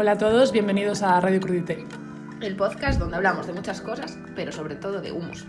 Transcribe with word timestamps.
Hola 0.00 0.12
a 0.12 0.16
todos, 0.16 0.50
bienvenidos 0.50 1.02
a 1.02 1.20
Radio 1.20 1.40
Crudité. 1.40 1.84
El 2.40 2.56
podcast 2.56 2.98
donde 2.98 3.16
hablamos 3.16 3.46
de 3.46 3.52
muchas 3.52 3.82
cosas, 3.82 4.16
pero 4.34 4.50
sobre 4.50 4.74
todo 4.74 5.02
de 5.02 5.12
humus. 5.12 5.44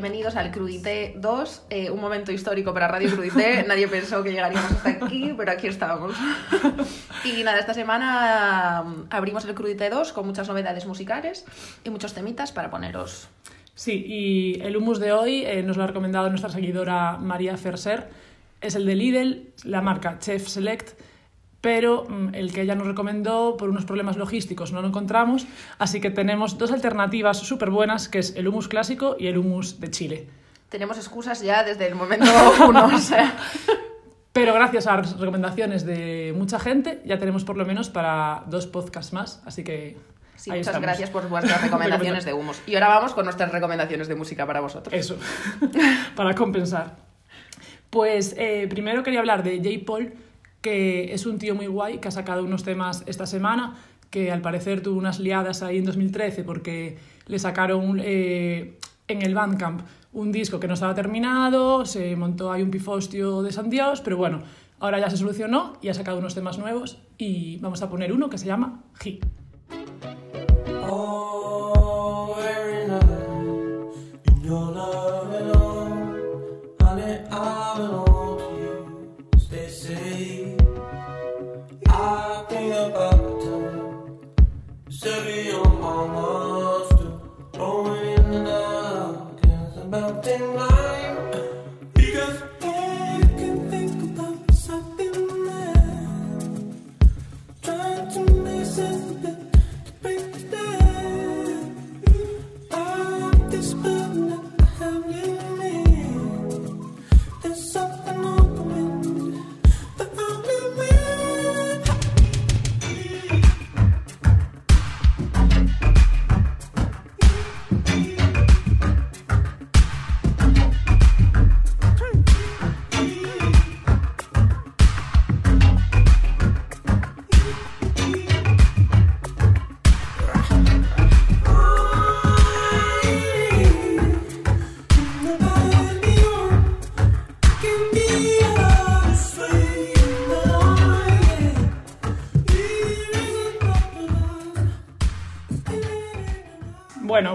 Bienvenidos 0.00 0.36
al 0.36 0.52
Crudité 0.52 1.14
2, 1.16 1.62
eh, 1.70 1.90
un 1.90 2.00
momento 2.00 2.30
histórico 2.30 2.72
para 2.72 2.86
Radio 2.86 3.10
Crudité. 3.10 3.64
Nadie 3.68 3.88
pensó 3.88 4.22
que 4.22 4.30
llegaríamos 4.30 4.70
hasta 4.70 4.90
aquí, 4.90 5.34
pero 5.36 5.50
aquí 5.50 5.66
estábamos. 5.66 6.14
Y 7.24 7.42
nada, 7.42 7.58
esta 7.58 7.74
semana 7.74 8.84
mm, 8.86 9.06
abrimos 9.10 9.44
el 9.44 9.56
Crudité 9.56 9.90
2 9.90 10.12
con 10.12 10.24
muchas 10.24 10.46
novedades 10.46 10.86
musicales 10.86 11.44
y 11.82 11.90
muchos 11.90 12.14
temitas 12.14 12.52
para 12.52 12.70
poneros. 12.70 13.26
Sí, 13.74 14.04
y 14.06 14.60
el 14.60 14.76
humus 14.76 15.00
de 15.00 15.10
hoy 15.10 15.44
eh, 15.44 15.64
nos 15.64 15.76
lo 15.76 15.82
ha 15.82 15.88
recomendado 15.88 16.28
nuestra 16.28 16.50
seguidora 16.50 17.16
María 17.16 17.56
Ferser. 17.56 18.08
Es 18.60 18.76
el 18.76 18.86
de 18.86 18.94
Lidl, 18.94 19.52
la 19.64 19.82
marca 19.82 20.20
Chef 20.20 20.46
Select, 20.46 20.90
pero 21.60 22.06
mm, 22.08 22.34
el 22.34 22.52
que 22.52 22.62
ella 22.62 22.74
nos 22.74 22.86
recomendó 22.86 23.56
por 23.56 23.68
unos 23.70 23.84
problemas 23.84 24.16
logísticos 24.16 24.72
no 24.72 24.82
lo 24.82 24.88
encontramos, 24.88 25.46
así 25.78 26.00
que 26.00 26.10
tenemos 26.10 26.58
dos 26.58 26.72
alternativas 26.72 27.38
súper 27.38 27.70
buenas, 27.70 28.08
que 28.08 28.18
es 28.18 28.34
el 28.36 28.48
humus 28.48 28.68
clásico 28.68 29.16
y 29.18 29.26
el 29.26 29.38
humus 29.38 29.80
de 29.80 29.90
Chile. 29.90 30.26
Tenemos 30.68 30.98
excusas 30.98 31.40
ya 31.40 31.64
desde 31.64 31.86
el 31.86 31.94
momento 31.94 32.26
uno, 32.68 32.86
o 32.86 32.98
sea... 32.98 33.36
Pero 34.30 34.54
gracias 34.54 34.86
a 34.86 34.98
las 34.98 35.18
recomendaciones 35.18 35.84
de 35.84 36.32
mucha 36.36 36.60
gente, 36.60 37.02
ya 37.04 37.18
tenemos 37.18 37.42
por 37.42 37.56
lo 37.56 37.64
menos 37.64 37.88
para 37.88 38.44
dos 38.46 38.68
podcasts 38.68 39.12
más, 39.12 39.42
así 39.44 39.64
que 39.64 39.96
Sí, 40.38 40.52
ahí 40.52 40.58
muchas 40.58 40.68
estamos. 40.68 40.82
gracias 40.86 41.10
por 41.10 41.28
vuestras 41.28 41.60
recomendaciones 41.64 42.24
de 42.24 42.32
humus. 42.32 42.60
Y 42.66 42.74
ahora 42.74 42.88
vamos 42.88 43.12
con 43.12 43.24
nuestras 43.24 43.50
recomendaciones 43.50 44.06
de 44.06 44.14
música 44.14 44.46
para 44.46 44.60
vosotros. 44.60 44.94
Eso, 44.94 45.18
para 46.14 46.34
compensar. 46.34 46.94
Pues 47.90 48.36
eh, 48.38 48.68
primero 48.70 49.02
quería 49.02 49.18
hablar 49.18 49.42
de 49.42 49.56
J. 49.56 49.84
Paul, 49.84 50.12
es 50.68 51.26
un 51.26 51.38
tío 51.38 51.54
muy 51.54 51.66
guay, 51.66 51.98
que 51.98 52.08
ha 52.08 52.10
sacado 52.10 52.44
unos 52.44 52.64
temas 52.64 53.02
esta 53.06 53.26
semana, 53.26 53.76
que 54.10 54.32
al 54.32 54.40
parecer 54.40 54.80
tuvo 54.82 54.98
unas 54.98 55.20
liadas 55.20 55.62
ahí 55.62 55.78
en 55.78 55.84
2013 55.84 56.44
porque 56.44 56.98
le 57.26 57.38
sacaron 57.38 58.00
eh, 58.02 58.78
en 59.06 59.22
el 59.22 59.34
Bandcamp 59.34 59.82
un 60.12 60.32
disco 60.32 60.58
que 60.58 60.68
no 60.68 60.74
estaba 60.74 60.94
terminado, 60.94 61.84
se 61.84 62.16
montó 62.16 62.50
ahí 62.50 62.62
un 62.62 62.70
pifostio 62.70 63.42
de 63.42 63.52
San 63.52 63.70
pero 64.04 64.16
bueno, 64.16 64.42
ahora 64.80 64.98
ya 64.98 65.10
se 65.10 65.16
solucionó 65.16 65.74
y 65.82 65.88
ha 65.88 65.94
sacado 65.94 66.18
unos 66.18 66.34
temas 66.34 66.58
nuevos 66.58 66.98
y 67.18 67.58
vamos 67.58 67.82
a 67.82 67.90
poner 67.90 68.12
uno 68.12 68.30
que 68.30 68.38
se 68.38 68.46
llama 68.46 68.82
He. 69.04 69.20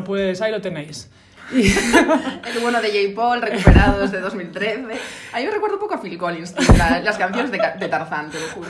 Bueno, 0.03 0.30
pues 0.30 0.41
ahí 0.41 0.52
lo 0.52 0.62
tenéis. 0.62 1.09
El 1.53 2.59
bueno 2.62 2.81
de 2.81 2.88
J. 2.90 3.16
Paul, 3.16 3.41
recuperado 3.41 4.00
desde 4.02 4.19
2013. 4.22 4.86
Ahí 5.34 5.46
me 5.46 5.52
recuerdo 5.52 5.75
un 5.75 5.81
poco 5.81 5.94
a 5.96 6.02
Phil 6.02 6.18
Collins, 6.18 6.56
la- 6.78 7.00
las 7.02 7.18
canciones 7.18 7.52
de, 7.52 7.58
Ca- 7.58 7.75
de 7.78 7.88
Tarzán, 7.90 8.30
te 8.31 8.40
lo 8.40 8.47
juro. 8.47 8.69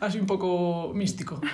así 0.00 0.18
un 0.18 0.26
poco 0.26 0.92
místico. 0.94 1.40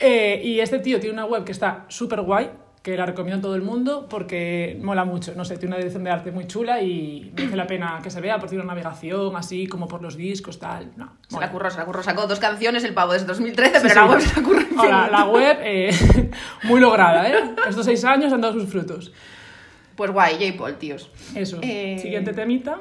Eh, 0.00 0.40
y 0.44 0.60
este 0.60 0.78
tío 0.78 1.00
tiene 1.00 1.14
una 1.14 1.24
web 1.24 1.42
que 1.44 1.50
está 1.50 1.84
súper 1.88 2.20
guay, 2.20 2.50
que 2.82 2.96
la 2.96 3.04
recomiendo 3.06 3.38
a 3.38 3.42
todo 3.42 3.54
el 3.56 3.62
mundo 3.62 4.06
porque 4.08 4.78
mola 4.82 5.04
mucho. 5.04 5.34
No 5.36 5.44
sé, 5.44 5.56
tiene 5.56 5.74
una 5.74 5.76
dirección 5.78 6.04
de 6.04 6.10
arte 6.10 6.30
muy 6.32 6.46
chula 6.46 6.80
y 6.82 7.32
merece 7.36 7.56
la 7.56 7.66
pena 7.66 7.98
que 8.02 8.10
se 8.10 8.20
vea, 8.20 8.36
porque 8.36 8.50
tiene 8.50 8.64
una 8.64 8.72
navegación 8.72 9.34
así 9.36 9.66
como 9.66 9.88
por 9.88 10.00
los 10.02 10.16
discos, 10.16 10.58
tal. 10.58 10.90
No, 10.96 11.12
Se 11.28 11.34
mola. 11.34 11.46
la 11.46 11.52
curró, 11.52 11.70
se 11.70 11.78
la 11.78 11.84
curró. 11.84 12.02
Sacó 12.02 12.26
dos 12.26 12.38
canciones 12.38 12.84
el 12.84 12.94
pavo 12.94 13.12
desde 13.12 13.26
2013, 13.26 13.80
Sí, 13.80 13.86
pero 13.88 13.88
sí. 13.94 13.94
la 14.00 14.06
web 14.06 14.20
se 14.20 14.36
la 14.40 14.46
curró. 14.46 14.58
Ahora, 14.78 15.08
la 15.10 15.24
web, 15.26 15.58
eh, 15.62 16.30
muy 16.64 16.80
lograda, 16.80 17.28
¿eh? 17.28 17.54
Estos 17.68 17.84
seis 17.84 18.04
años 18.04 18.32
han 18.32 18.40
dado 18.40 18.54
sus 18.54 18.68
frutos. 18.70 19.12
Pues 19.96 20.10
guay, 20.12 20.36
J. 20.38 20.56
Paul, 20.56 20.76
tíos. 20.76 21.10
Eso. 21.34 21.58
Eh, 21.62 21.98
Siguiente 22.00 22.32
temita. 22.32 22.78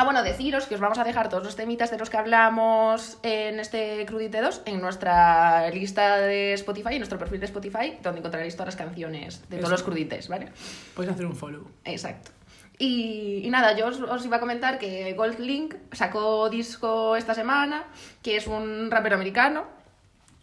Ah, 0.00 0.04
bueno, 0.04 0.22
deciros 0.22 0.66
que 0.66 0.76
os 0.76 0.80
vamos 0.80 0.96
a 1.00 1.02
dejar 1.02 1.28
todos 1.28 1.42
los 1.42 1.56
temitas 1.56 1.90
de 1.90 1.98
los 1.98 2.08
que 2.08 2.16
hablamos 2.16 3.18
en 3.24 3.58
este 3.58 4.06
Crudite 4.06 4.40
2 4.40 4.62
en 4.66 4.80
nuestra 4.80 5.68
lista 5.70 6.18
de 6.18 6.52
Spotify, 6.52 6.92
en 6.92 6.98
nuestro 6.98 7.18
perfil 7.18 7.40
de 7.40 7.46
Spotify, 7.46 7.98
donde 8.00 8.20
encontraréis 8.20 8.54
todas 8.54 8.68
las 8.68 8.76
canciones 8.76 9.40
de 9.48 9.56
todos 9.56 9.62
Eso. 9.64 9.70
los 9.72 9.82
Crudites, 9.82 10.28
¿vale? 10.28 10.50
Puedes 10.94 11.12
hacer 11.12 11.26
un 11.26 11.34
follow. 11.34 11.66
Exacto. 11.84 12.30
Y, 12.78 13.40
y 13.42 13.50
nada, 13.50 13.76
yo 13.76 13.88
os, 13.88 14.00
os 14.00 14.24
iba 14.24 14.36
a 14.36 14.40
comentar 14.40 14.78
que 14.78 15.14
Gold 15.14 15.40
Link 15.40 15.74
sacó 15.90 16.48
disco 16.48 17.16
esta 17.16 17.34
semana, 17.34 17.82
que 18.22 18.36
es 18.36 18.46
un 18.46 18.92
rapero 18.92 19.16
americano, 19.16 19.64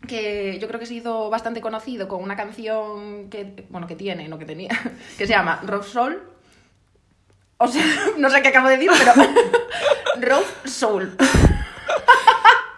que 0.05 0.59
yo 0.59 0.67
creo 0.67 0.81
que 0.81 0.85
se 0.85 0.95
hizo 0.95 1.29
bastante 1.29 1.61
conocido 1.61 2.09
con 2.09 2.21
una 2.21 2.35
canción 2.35 3.29
que, 3.29 3.65
bueno, 3.69 3.87
que 3.87 3.95
tiene, 3.95 4.27
no 4.27 4.37
que 4.37 4.45
tenía, 4.45 4.77
que 5.17 5.25
se 5.25 5.31
llama 5.31 5.61
Rough 5.65 5.85
Soul. 5.85 6.34
O 7.57 7.67
sea, 7.67 7.83
no 8.17 8.29
sé 8.29 8.41
qué 8.41 8.49
acabo 8.49 8.67
de 8.67 8.77
decir, 8.77 8.91
pero 8.97 9.13
Rough 10.35 10.65
Soul. 10.65 11.15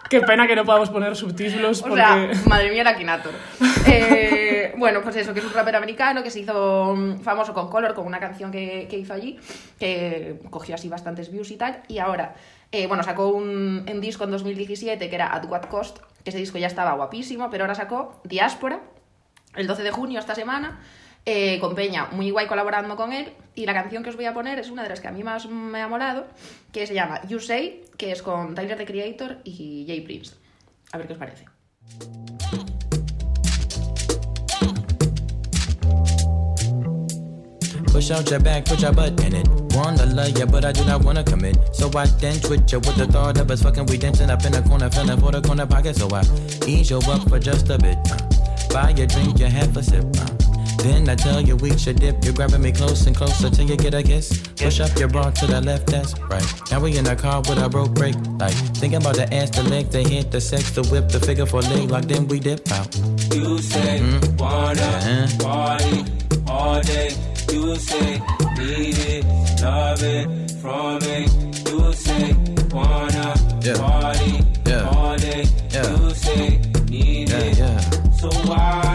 Qué 0.10 0.22
pena 0.22 0.48
que 0.48 0.56
no 0.56 0.64
podamos 0.64 0.90
poner 0.90 1.18
subtítulos 1.18 1.82
O 1.82 1.88
porque... 1.88 2.02
sea, 2.02 2.32
madre 2.46 2.72
mía, 2.72 2.82
el 2.82 2.88
Akinator. 2.88 3.34
Eh, 3.90 4.74
bueno, 4.78 5.02
pues 5.02 5.16
eso, 5.16 5.34
que 5.34 5.40
es 5.40 5.46
un 5.46 5.54
rapero 5.54 5.78
americano 5.78 6.22
que 6.22 6.30
se 6.30 6.42
hizo 6.42 6.94
mm, 6.94 7.22
famoso 7.22 7.54
con 7.54 7.70
Color, 7.70 7.94
con 7.94 8.06
una 8.06 8.20
canción 8.20 8.52
que, 8.52 8.86
que 8.90 8.98
hizo 8.98 9.14
allí, 9.14 9.40
que 9.80 10.42
cogió 10.50 10.76
así 10.76 10.90
bastantes 10.90 11.32
views 11.32 11.52
y 11.52 11.56
tal. 11.56 11.84
Y 11.88 12.00
ahora, 12.00 12.36
eh, 12.74 12.86
bueno, 12.88 13.02
sacó 13.04 13.30
un, 13.30 13.86
un 13.90 14.02
disco 14.02 14.26
en 14.26 14.32
2017 14.32 15.10
que 15.10 15.16
era 15.16 15.34
At 15.34 15.46
What 15.46 15.66
Cost, 15.70 16.00
que 16.22 16.32
ese 16.32 16.40
disco 16.40 16.58
ya 16.58 16.68
estaba 16.68 16.94
guapísimo, 16.94 17.50
pero 17.50 17.64
ahora 17.64 17.76
sacó 17.76 18.20
Diáspora, 18.26 18.82
el 19.56 19.68
12 19.68 19.84
de 19.84 19.92
junio, 19.92 20.20
esta 20.20 20.36
semana, 20.36 20.82
eh, 21.30 21.60
con 21.60 21.76
Peña, 21.76 22.08
muy 22.14 22.32
guay 22.32 22.48
colaborando 22.48 22.96
con 22.96 23.12
él. 23.12 23.34
Y 23.54 23.66
la 23.66 23.74
canción 23.74 24.02
que 24.02 24.10
os 24.10 24.16
voy 24.16 24.26
a 24.26 24.34
poner 24.34 24.60
es 24.60 24.70
una 24.70 24.84
de 24.84 24.90
las 24.90 25.02
que 25.02 25.10
a 25.10 25.12
mí 25.12 25.24
más 25.24 25.46
me 25.46 25.82
ha 25.82 25.88
molado, 25.90 26.26
que 26.72 26.88
se 26.88 26.94
llama 26.94 27.22
You 27.28 27.42
Say, 27.42 27.84
que 27.98 28.14
es 28.14 28.22
con 28.22 28.56
Tyler 28.56 28.78
the 28.78 28.86
Creator 28.86 29.40
y 29.44 29.84
Jay 29.86 30.02
Prince. 30.02 30.36
A 30.94 30.98
ver 30.98 31.08
qué 31.08 31.14
os 31.14 31.20
parece. 31.20 31.46
Push 37.92 38.12
out 38.12 38.30
your 38.30 38.40
back, 38.40 38.64
put 38.64 38.80
your 38.80 38.94
butt 38.94 39.20
in 39.26 39.36
it. 39.36 39.50
Wanna 39.76 40.06
love 40.06 40.32
ya, 40.34 40.46
but 40.46 40.64
I 40.64 40.72
do 40.72 40.86
not 40.86 41.04
wanna 41.04 41.26
commit. 41.26 41.58
So 41.74 41.90
I 41.94 42.06
then 42.22 42.40
twitch 42.40 42.72
ya 42.72 42.80
with 42.80 42.96
the 42.96 43.08
thought 43.08 43.38
of 43.38 43.52
us 43.52 43.64
fucking. 43.64 43.88
We 43.88 43.98
dancing 43.98 44.30
up 44.30 44.46
in 44.46 44.54
the 44.54 44.62
corner, 44.62 44.90
feeling 44.90 45.20
for 45.20 45.32
the 45.32 45.42
corner 45.42 45.66
pocket. 45.66 45.98
So 45.98 46.08
I 46.14 46.22
ease 46.66 46.90
you 46.90 47.00
up 47.00 47.28
for 47.28 47.40
just 47.40 47.70
a 47.70 47.78
bit. 47.78 47.98
Uh. 48.10 48.18
Buy 48.72 48.92
your 48.92 49.08
drink, 49.08 49.40
you 49.40 49.48
have 49.48 49.76
a 49.76 49.84
sip. 49.84 50.06
Uh. 50.22 50.37
Then 50.84 51.10
I 51.10 51.16
tell 51.16 51.42
you 51.42 51.56
we 51.58 51.78
should 51.78 52.00
dip. 52.00 52.24
You're 52.24 52.34
grabbing 52.34 52.62
me 52.62 52.72
close 52.72 53.06
and 53.08 53.16
closer 53.16 53.50
till 53.50 53.66
you 53.70 53.76
get 53.78 53.94
a 53.94 54.04
kiss. 54.04 54.38
Push 54.56 54.80
up 54.80 54.98
your 54.98 55.08
bra 55.10 55.30
to 55.32 55.48
the 55.48 55.62
left, 55.62 55.88
that's 55.88 56.18
right. 56.32 56.46
Now 56.72 56.80
we 56.80 56.98
in 56.98 57.04
the 57.06 57.16
car 57.16 57.40
with 57.42 57.58
a 57.58 57.68
broke 57.70 57.94
brake 57.94 58.16
light. 58.40 58.54
Thinking 58.80 59.00
about 59.02 59.16
the 59.16 59.32
ass, 59.34 59.50
the 59.52 59.64
leg, 59.64 59.90
the 59.90 60.04
hit, 60.04 60.32
the 60.32 60.40
sex, 60.42 60.72
the 60.72 60.84
whip, 60.84 61.10
the 61.10 61.20
figure 61.20 61.46
for 61.46 61.62
leg 61.62 61.90
lock. 61.90 62.04
Then 62.06 62.28
we 62.28 62.40
dip 62.40 62.70
out. 62.72 62.88
You 63.34 63.60
say 63.60 64.02
wanna 64.38 64.82
Uh-huh. 64.82 65.28
party 65.44 66.06
all 66.48 66.82
day. 66.82 67.10
You 67.52 67.76
say 67.78 68.22
need 68.58 68.98
it, 69.16 69.26
love 69.62 70.04
it 70.04 70.52
from 70.62 71.00
me. 71.00 71.28
You 71.70 71.94
say 71.94 72.36
wanna 72.72 73.34
Yeah. 73.64 73.76
party 73.78 74.34
Yeah. 74.66 74.90
all 74.90 75.16
day. 75.18 75.46
Yeah. 75.72 75.90
You 76.00 76.14
say 76.14 76.60
need 76.90 77.30
Yeah, 77.30 77.38
it. 77.40 77.58
yeah. 77.58 77.80
So 78.20 78.30
why 78.50 78.87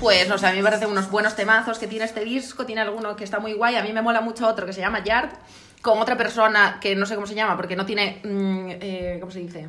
Pues 0.00 0.28
no 0.28 0.38
sé, 0.38 0.46
a 0.46 0.50
mí 0.50 0.58
me 0.58 0.64
parecen 0.64 0.90
unos 0.90 1.10
buenos 1.10 1.36
temazos 1.36 1.78
que 1.78 1.86
tiene 1.86 2.04
este 2.04 2.24
disco, 2.24 2.66
tiene 2.66 2.80
alguno 2.80 3.16
que 3.16 3.24
está 3.24 3.38
muy 3.38 3.52
guay, 3.52 3.76
a 3.76 3.82
mí 3.82 3.92
me 3.92 4.02
mola 4.02 4.20
mucho 4.20 4.46
otro 4.48 4.66
que 4.66 4.72
se 4.72 4.80
llama 4.80 5.04
Yard, 5.04 5.30
con 5.82 5.98
otra 6.00 6.16
persona 6.16 6.78
que 6.80 6.96
no 6.96 7.06
sé 7.06 7.14
cómo 7.14 7.26
se 7.26 7.34
llama, 7.34 7.56
porque 7.56 7.76
no 7.76 7.86
tiene, 7.86 8.20
mm, 8.24 8.68
eh, 8.80 9.16
¿cómo 9.20 9.30
se 9.30 9.40
dice? 9.40 9.68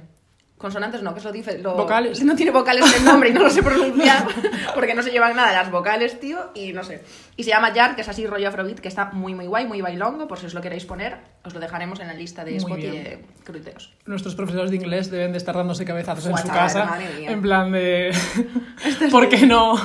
Consonantes 0.57 1.03
no, 1.03 1.13
que 1.13 1.19
es 1.19 1.25
lo 1.25 1.33
dice. 1.33 1.57
Lo... 1.57 1.75
Vocales. 1.75 2.23
No 2.23 2.33
tiene 2.33 2.51
vocales 2.51 2.85
en 2.93 2.99
el 2.99 3.05
nombre 3.05 3.29
y 3.29 3.33
no 3.33 3.41
lo 3.41 3.49
sé 3.49 3.61
pronunciar 3.61 4.25
porque 4.73 4.95
no 4.95 5.03
se 5.03 5.11
llevan 5.11 5.35
nada 5.35 5.51
las 5.51 5.69
vocales, 5.69 6.17
tío, 6.19 6.51
y 6.55 6.71
no 6.71 6.83
sé. 6.83 7.03
Y 7.35 7.43
se 7.43 7.49
llama 7.49 7.73
Yard, 7.73 7.95
que 7.95 8.01
es 8.01 8.07
así 8.07 8.25
rollo 8.25 8.47
afrobeat, 8.47 8.79
que 8.79 8.87
está 8.87 9.11
muy 9.11 9.35
muy 9.35 9.47
guay, 9.47 9.65
muy 9.65 9.81
bailongo, 9.81 10.27
por 10.27 10.39
si 10.39 10.45
os 10.45 10.53
lo 10.53 10.61
queréis 10.61 10.85
poner, 10.85 11.17
os 11.43 11.53
lo 11.53 11.59
dejaremos 11.59 11.99
en 11.99 12.07
la 12.07 12.13
lista 12.13 12.45
de 12.45 12.55
Spotify 12.55 12.99
de 12.99 13.25
Cruiteos. 13.43 13.93
Nuestros 14.05 14.33
profesores 14.35 14.71
de 14.71 14.77
inglés 14.77 15.11
deben 15.11 15.33
de 15.33 15.39
estar 15.39 15.55
dándose 15.55 15.83
cabezazos 15.83 16.25
en 16.25 16.31
Buah, 16.31 16.41
su 16.41 16.47
casa. 16.47 16.97
En 17.01 17.41
plan 17.41 17.71
de. 17.73 18.15
¿Por 19.11 19.27
qué 19.27 19.45
no, 19.45 19.75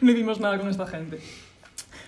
no 0.00 0.10
hicimos 0.10 0.40
nada 0.40 0.58
con 0.58 0.68
esta 0.68 0.88
gente? 0.88 1.20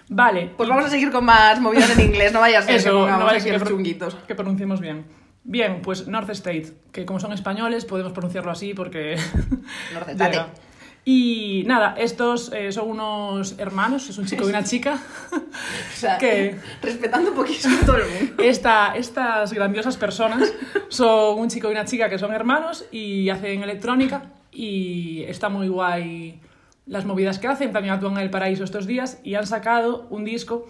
Vale. 0.08 0.50
Pues 0.56 0.68
vamos 0.68 0.86
a 0.86 0.90
seguir 0.90 1.12
con 1.12 1.24
más 1.24 1.60
movidas 1.60 1.96
en 1.96 2.00
inglés, 2.04 2.32
no 2.32 2.40
vaya 2.40 2.58
a 2.58 2.62
ser 2.62 2.70
que 2.72 2.76
Eso, 2.78 2.92
pongamos 2.92 3.20
no 3.20 3.26
vaya 3.26 3.38
a 3.38 3.40
ser 3.40 3.62
que, 3.62 3.68
chunguitos. 3.68 4.14
que 4.26 4.34
pronunciemos 4.34 4.80
bien. 4.80 5.04
Bien, 5.44 5.80
pues 5.82 6.06
North 6.08 6.30
State, 6.30 6.72
que 6.92 7.06
como 7.06 7.20
son 7.20 7.32
españoles 7.32 7.84
podemos 7.84 8.12
pronunciarlo 8.12 8.50
así 8.50 8.74
porque... 8.74 9.16
North. 9.94 10.08
State. 10.10 10.68
Y 11.10 11.64
nada, 11.66 11.94
estos 11.96 12.52
eh, 12.52 12.70
son 12.70 12.90
unos 12.90 13.58
hermanos, 13.58 14.10
es 14.10 14.18
un 14.18 14.26
chico 14.26 14.44
y 14.44 14.50
una 14.50 14.62
chica. 14.62 14.98
O 15.32 16.00
sea, 16.00 16.18
que 16.18 16.56
respetando 16.82 17.30
un 17.30 17.36
poquísimo 17.36 17.76
a 17.82 17.86
todo 17.86 17.96
el 17.96 18.08
mundo. 18.08 18.42
esta, 18.42 18.94
estas 18.94 19.52
grandiosas 19.52 19.96
personas 19.96 20.52
son 20.88 21.40
un 21.40 21.48
chico 21.48 21.68
y 21.68 21.72
una 21.72 21.86
chica 21.86 22.08
que 22.08 22.18
son 22.18 22.32
hermanos 22.32 22.84
y 22.92 23.30
hacen 23.30 23.62
electrónica 23.62 24.30
y 24.52 25.22
está 25.22 25.48
muy 25.48 25.68
guay 25.68 26.40
las 26.86 27.04
movidas 27.04 27.38
que 27.38 27.48
hacen. 27.48 27.72
También 27.72 27.94
actúan 27.94 28.12
en 28.14 28.20
El 28.20 28.30
Paraíso 28.30 28.64
estos 28.64 28.86
días 28.86 29.18
y 29.24 29.34
han 29.34 29.46
sacado 29.46 30.06
un 30.10 30.24
disco 30.24 30.68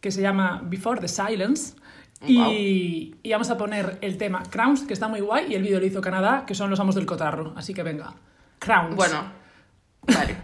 que 0.00 0.10
se 0.10 0.22
llama 0.22 0.62
Before 0.64 1.00
the 1.00 1.08
Silence. 1.08 1.74
Y, 2.26 3.16
y 3.22 3.32
vamos 3.32 3.50
a 3.50 3.56
poner 3.56 3.98
el 4.00 4.16
tema 4.16 4.42
Crowns, 4.50 4.82
que 4.82 4.92
está 4.92 5.08
muy 5.08 5.20
guay, 5.20 5.46
y 5.50 5.54
el 5.54 5.62
vídeo 5.62 5.80
lo 5.80 5.86
hizo 5.86 6.00
Canadá, 6.00 6.44
que 6.46 6.54
son 6.54 6.70
los 6.70 6.80
amos 6.80 6.94
del 6.94 7.06
cotarro. 7.06 7.52
Así 7.56 7.74
que 7.74 7.82
venga, 7.82 8.14
Crowns. 8.58 8.96
Bueno, 8.96 9.32
vale. 10.06 10.36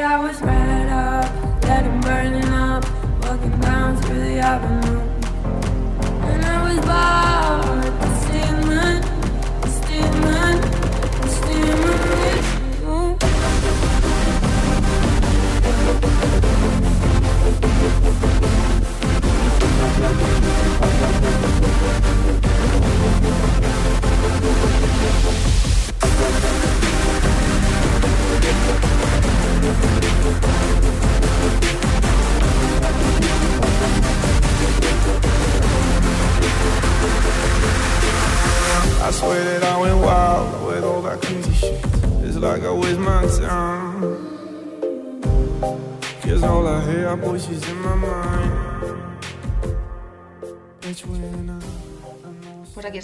But 0.00 0.12
I 0.12 0.18
was 0.18 0.40
right 0.40 0.88
up, 0.88 1.62
let 1.64 1.84
it 1.84 2.00
burning 2.00 2.48
up, 2.54 2.86
walking 3.22 3.60
down 3.60 3.98
through 3.98 4.20
the 4.20 4.38
avenue. 4.38 5.00
And 6.24 6.42
I 6.42 6.56
was 6.66 6.78
bored, 6.88 7.39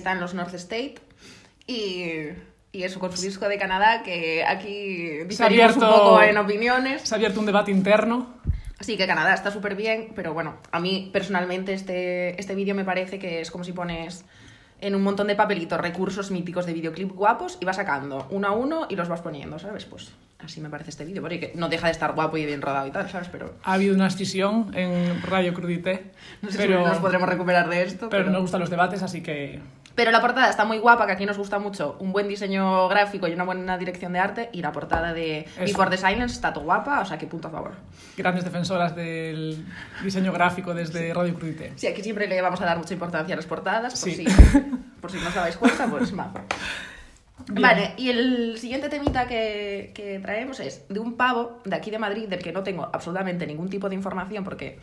están 0.07 0.21
los 0.21 0.35
North 0.35 0.55
State 0.55 0.95
y, 1.67 2.29
y 2.71 2.83
eso 2.85 3.01
con 3.01 3.11
su 3.17 3.21
disco 3.23 3.49
de 3.49 3.59
Canadá 3.59 4.05
que 4.05 4.45
aquí 4.45 5.25
diferimos 5.27 5.77
un 5.77 5.83
abierto- 5.83 6.05
poco 6.05 6.23
en 6.23 6.39
opiniones. 6.39 7.03
Se 7.03 7.13
ha 7.15 7.17
abierto 7.17 7.41
un 7.41 7.47
debate 7.47 7.73
interno. 7.73 8.37
Sí, 8.79 8.97
que 8.97 9.09
Canadá 9.09 9.35
está 9.35 9.51
súper 9.51 9.75
bien, 9.75 10.13
pero 10.15 10.33
bueno, 10.33 10.59
a 10.71 10.79
mí 10.79 11.11
personalmente 11.13 11.73
este, 11.73 12.39
este 12.41 12.55
vídeo 12.55 12.77
me 12.77 12.85
parece 12.85 13.19
que 13.19 13.41
es 13.41 13.51
como 13.51 13.65
si 13.65 13.73
pones 13.73 14.25
en 14.81 14.95
un 14.95 15.03
montón 15.03 15.27
de 15.27 15.35
papelitos 15.35 15.81
recursos 15.81 16.31
míticos 16.31 16.67
de 16.67 16.75
videoclip 16.75 17.11
guapos 17.11 17.59
y 17.61 17.65
vas 17.65 17.77
sacando 17.77 18.29
uno 18.31 18.47
a 18.47 18.53
uno 18.53 18.87
y 18.89 18.95
los 18.95 19.09
vas 19.09 19.23
poniendo, 19.23 19.59
¿sabes? 19.59 19.87
Pues 19.87 20.13
así 20.39 20.61
me 20.61 20.69
parece 20.71 20.91
este 20.91 21.05
vídeo, 21.05 21.23
porque 21.23 21.51
no 21.57 21.69
deja 21.69 21.87
de 21.87 21.93
estar 21.95 22.13
guapo 22.15 22.37
y 22.37 22.45
bien 22.47 22.63
rodado 22.63 22.87
y 22.87 22.91
tal, 22.93 23.11
¿sabes? 23.11 23.29
Pero 23.33 23.55
Ha 23.65 23.73
habido 23.73 23.95
una 23.95 24.07
escisión 24.07 24.71
en 24.77 25.21
Radio 25.23 25.53
Crudité. 25.53 26.13
no 26.43 26.51
sé 26.51 26.59
pero, 26.59 26.85
si 26.85 26.91
nos 26.91 26.99
podremos 26.99 27.29
recuperar 27.29 27.69
de 27.69 27.83
esto. 27.83 28.09
pero 28.11 28.25
pero... 28.25 28.33
nos 28.33 28.43
gustan 28.43 28.61
los 28.61 28.71
debates, 28.71 29.03
así 29.03 29.23
que 29.23 29.59
Pero 29.97 30.11
la 30.13 30.21
portada 30.21 30.49
está 30.51 30.65
muy 30.65 30.79
guapa, 30.79 31.07
que 31.07 31.13
aquí 31.13 31.27
nos 31.27 31.39
gusta 31.39 31.59
mucho 31.59 31.97
un 32.01 32.13
buen 32.13 32.29
diseño 32.29 32.87
gráfico 32.89 33.27
y 33.27 33.33
una 33.33 33.45
buena 33.45 33.77
dirección 33.79 34.13
de 34.13 34.19
arte. 34.21 34.51
Y 34.53 34.61
la 34.63 34.71
portada 34.71 35.13
de 35.15 35.41
Eso. 35.41 35.61
Before 35.65 35.91
the 35.91 35.97
Silence 35.97 36.35
está 36.35 36.53
todo 36.53 36.65
guapa, 36.65 37.01
o 37.01 37.05
sea 37.07 37.17
que 37.19 37.27
punto 37.27 37.49
a 37.49 37.51
favor. 37.51 37.73
grandes 38.17 38.45
defensoras 38.45 38.95
del 38.95 39.65
diseño 40.05 40.33
gráfico 40.33 40.75
desde 40.75 41.13
Radio 41.15 41.35
Crudité. 41.35 41.73
Sí, 41.77 41.87
aquí 41.87 42.03
siempre 42.03 42.29
le 42.29 42.41
vamos 42.43 42.61
a 42.61 42.67
dar 42.67 42.77
mucha 42.79 42.93
importancia 42.95 43.35
a 43.35 43.37
las 43.37 43.47
portadas, 43.47 43.99
por, 43.99 44.11
Sí. 44.11 44.17
si, 44.17 44.25
por 45.01 45.11
si 45.11 45.19
no 45.19 45.29
os 45.29 45.35
dabais 45.35 45.57
cuenta, 45.57 45.87
pues. 45.89 46.13
Bien. 47.49 47.63
Vale, 47.63 47.93
y 47.97 48.09
el 48.11 48.59
siguiente 48.59 48.89
temita 48.89 49.27
que, 49.27 49.93
que 49.95 50.19
traemos 50.21 50.59
es 50.61 50.85
de 50.89 50.99
un 51.01 51.17
pavo 51.17 51.61
de 51.65 51.77
aquí 51.77 51.91
de 51.91 51.99
Madrid, 51.99 52.29
del 52.29 52.41
que 52.41 52.51
no 52.53 52.63
tengo 52.63 52.89
absolutamente 52.93 53.47
ningún 53.47 53.69
tipo 53.69 53.89
de 53.89 53.95
información 53.95 54.43
porque 54.43 54.79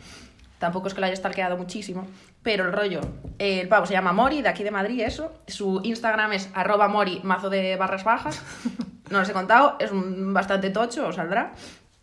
tampoco 0.58 0.88
es 0.88 0.94
que 0.94 1.00
lo 1.00 1.06
haya 1.06 1.16
stalkeado 1.16 1.56
muchísimo, 1.56 2.06
pero 2.42 2.64
el 2.64 2.72
rollo, 2.72 3.00
eh, 3.38 3.60
el 3.60 3.68
pavo 3.68 3.86
se 3.86 3.92
llama 3.94 4.12
Mori, 4.12 4.42
de 4.42 4.48
aquí 4.48 4.62
de 4.64 4.70
Madrid, 4.70 5.00
eso, 5.00 5.32
su 5.46 5.80
Instagram 5.84 6.32
es 6.32 6.50
arroba 6.54 6.88
Mori, 6.88 7.20
mazo 7.22 7.50
de 7.50 7.76
barras 7.76 8.04
bajas, 8.04 8.42
no 9.10 9.18
los 9.20 9.28
he 9.28 9.32
contado, 9.32 9.76
es 9.78 9.90
un 9.90 10.32
bastante 10.34 10.70
tocho, 10.70 11.08
os 11.08 11.16
saldrá. 11.16 11.52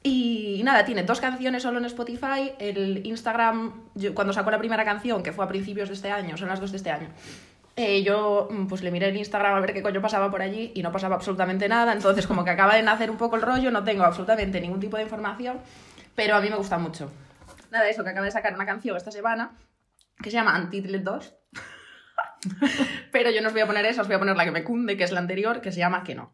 Y, 0.03 0.61
nada, 0.63 0.83
tiene 0.83 1.03
dos 1.03 1.21
canciones 1.21 1.61
solo 1.61 1.77
en 1.77 1.85
Spotify. 1.85 2.53
El 2.57 3.05
Instagram, 3.05 3.71
yo- 3.93 4.15
cuando 4.15 4.33
sacó 4.33 4.49
la 4.49 4.57
primera 4.57 4.83
canción, 4.83 5.21
que 5.21 5.31
fue 5.31 5.45
a 5.45 5.47
principios 5.47 5.89
de 5.89 5.93
este 5.93 6.09
año, 6.09 6.37
son 6.37 6.47
las 6.49 6.59
dos 6.59 6.71
de 6.71 6.77
este 6.77 6.89
año, 6.89 7.07
eh, 7.75 8.01
yo 8.01 8.47
mm, 8.49 8.65
pues 8.65 8.81
le 8.81 8.89
miré 8.89 9.09
el 9.09 9.17
Instagram 9.17 9.53
a 9.55 9.59
ver 9.59 9.73
qué 9.73 9.83
coño 9.83 10.01
pasaba 10.01 10.31
por 10.31 10.41
allí 10.41 10.71
y 10.73 10.81
no 10.81 10.91
pasaba 10.91 11.15
absolutamente 11.17 11.69
nada. 11.69 11.93
Entonces, 11.93 12.25
como 12.25 12.43
que 12.43 12.49
acaba 12.49 12.73
de 12.75 12.81
nacer 12.81 13.11
un 13.11 13.17
poco 13.17 13.35
el 13.35 13.43
rollo, 13.43 13.69
no 13.69 13.83
tengo 13.83 14.03
absolutamente 14.03 14.59
ningún 14.59 14.79
tipo 14.79 14.97
de 14.97 15.03
información, 15.03 15.57
pero 16.15 16.35
a 16.35 16.41
mí 16.41 16.49
me 16.49 16.55
gusta 16.55 16.79
mucho. 16.79 17.11
Nada, 17.71 17.89
eso, 17.89 18.03
que 18.03 18.09
acaba 18.09 18.25
de 18.25 18.31
sacar 18.31 18.53
una 18.53 18.65
canción 18.65 18.97
esta 18.97 19.11
semana 19.11 19.57
que 20.21 20.29
se 20.29 20.35
llama 20.35 20.59
Untitled 20.59 21.01
2. 21.01 21.35
Pero 23.11 23.31
yo 23.31 23.41
no 23.41 23.47
os 23.47 23.53
voy 23.53 23.61
a 23.61 23.65
poner 23.65 23.85
esa, 23.85 24.01
os 24.01 24.07
voy 24.07 24.17
a 24.17 24.19
poner 24.19 24.35
la 24.35 24.43
que 24.43 24.51
me 24.51 24.63
cunde, 24.63 24.97
que 24.97 25.05
es 25.05 25.11
la 25.11 25.19
anterior, 25.19 25.61
que 25.61 25.71
se 25.71 25.79
llama 25.79 26.03
Que 26.03 26.13
no. 26.13 26.33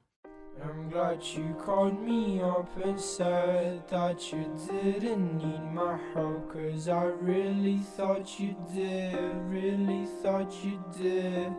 I'm 0.60 0.90
glad 0.90 1.22
you 1.22 1.56
called 1.64 2.02
me 2.02 2.42
up 2.42 2.68
and 2.84 3.00
said 3.00 3.88
that 3.90 4.32
you 4.32 4.44
didn't 4.68 5.38
need 5.38 5.62
my 5.72 5.96
help. 6.16 6.52
Cause 6.52 6.90
I 6.90 7.06
really 7.22 7.80
thought 7.96 8.40
you 8.40 8.56
did, 8.74 9.16
really 9.48 10.08
thought 10.24 10.52
you 10.64 10.84
did. 11.00 11.54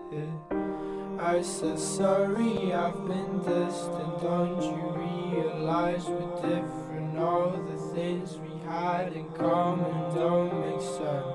I 1.20 1.40
said 1.42 1.78
sorry, 1.78 2.72
I've 2.72 3.06
been 3.06 3.38
distant. 3.38 4.20
Don't 4.20 4.60
you 4.62 4.94
realize 4.96 6.04
we're 6.06 6.34
different? 6.42 7.18
All 7.18 7.50
the 7.52 7.78
things 7.94 8.36
we 8.38 8.57
had 8.68 9.12
in 9.12 9.28
common 9.32 10.14
don't 10.14 10.52
make 10.60 10.80
sense. 10.80 11.26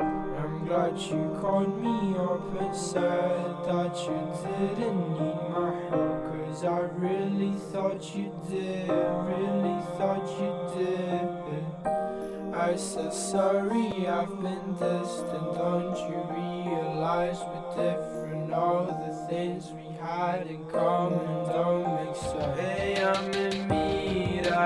I'm 0.00 0.64
glad 0.66 0.98
you 0.98 1.38
called 1.40 1.82
me 1.82 2.16
up 2.18 2.60
and 2.60 2.74
said 2.74 3.64
that 3.66 3.94
you 4.06 4.18
didn't 4.76 5.10
need 5.12 5.40
my 5.50 5.72
help. 5.90 6.32
Cause 6.46 6.64
I 6.64 6.80
really 6.96 7.54
thought 7.72 8.14
you 8.14 8.32
did, 8.48 8.88
really 8.88 9.80
thought 9.96 10.26
you 10.40 10.52
did. 10.76 11.42
I 12.54 12.76
said 12.76 13.12
sorry, 13.12 14.06
I've 14.06 14.40
been 14.42 14.72
distant. 14.74 15.54
Don't 15.54 15.96
you 16.08 16.18
realize 16.30 17.38
we're 17.40 17.92
different? 17.92 18.52
All 18.52 18.84
the 18.84 19.26
things 19.28 19.70
we 19.72 19.96
had 20.00 20.46
in 20.46 20.64
common 20.66 21.48
don't 21.48 22.06
make 22.06 22.16
sense. 22.16 22.60
Hey, 22.60 23.02
I'm 23.02 23.32
in 23.32 23.68
me 23.68 23.91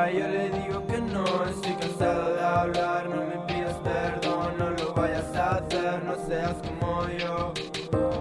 yo 0.04 0.28
le 0.28 0.50
digo 0.50 0.86
que 0.86 0.98
no, 0.98 1.24
estoy 1.48 1.72
cansado 1.74 2.34
de 2.34 2.40
hablar. 2.40 3.08
No 3.08 3.22
me 3.26 3.46
pidas 3.46 3.76
perdón, 3.76 4.58
no 4.58 4.70
lo 4.70 4.94
vayas 4.94 5.34
a 5.34 5.56
hacer, 5.56 6.04
no 6.04 6.14
seas 6.26 6.56
como 6.62 7.08
yo. 7.18 7.54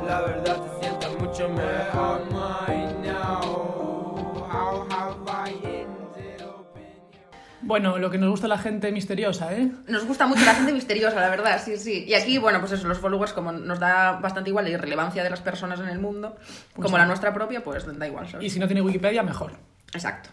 La 0.07 0.21
verdad 0.21 0.61
te 0.61 0.81
sienta 0.81 1.09
mucho 1.19 1.49
mejor. 1.49 2.21
Mine 2.31 3.07
now, 3.07 4.47
how 4.49 4.87
have 4.89 5.17
I 5.27 5.53
ended 5.63 6.41
up 6.41 6.75
in 6.77 6.95
your 6.95 7.61
Bueno, 7.61 7.97
lo 7.97 8.09
que 8.09 8.17
nos 8.17 8.29
gusta 8.29 8.45
a 8.45 8.49
la 8.49 8.57
gente 8.57 8.91
misteriosa, 8.91 9.53
¿eh? 9.53 9.69
Nos 9.87 10.05
gusta 10.05 10.27
mucho 10.27 10.45
la 10.45 10.55
gente 10.55 10.71
misteriosa, 10.71 11.19
la 11.19 11.29
verdad, 11.29 11.61
sí, 11.63 11.77
sí. 11.77 12.05
Y 12.07 12.13
aquí, 12.13 12.37
bueno, 12.37 12.59
pues 12.59 12.71
eso, 12.71 12.87
los 12.87 12.99
followers, 12.99 13.33
como 13.33 13.51
nos 13.51 13.79
da 13.79 14.13
bastante 14.13 14.49
igual 14.49 14.65
la 14.65 14.71
irrelevancia 14.71 15.23
de 15.23 15.29
las 15.29 15.41
personas 15.41 15.79
en 15.79 15.89
el 15.89 15.99
mundo, 15.99 16.35
como 16.75 16.89
sí. 16.89 16.95
la 16.95 17.05
nuestra 17.05 17.33
propia, 17.33 17.63
pues 17.63 17.85
da 17.85 18.07
igual, 18.07 18.29
¿sabes? 18.29 18.45
Y 18.45 18.49
si 18.49 18.59
no 18.59 18.67
tiene 18.67 18.81
Wikipedia, 18.81 19.23
mejor. 19.23 19.53
Exacto. 19.93 20.29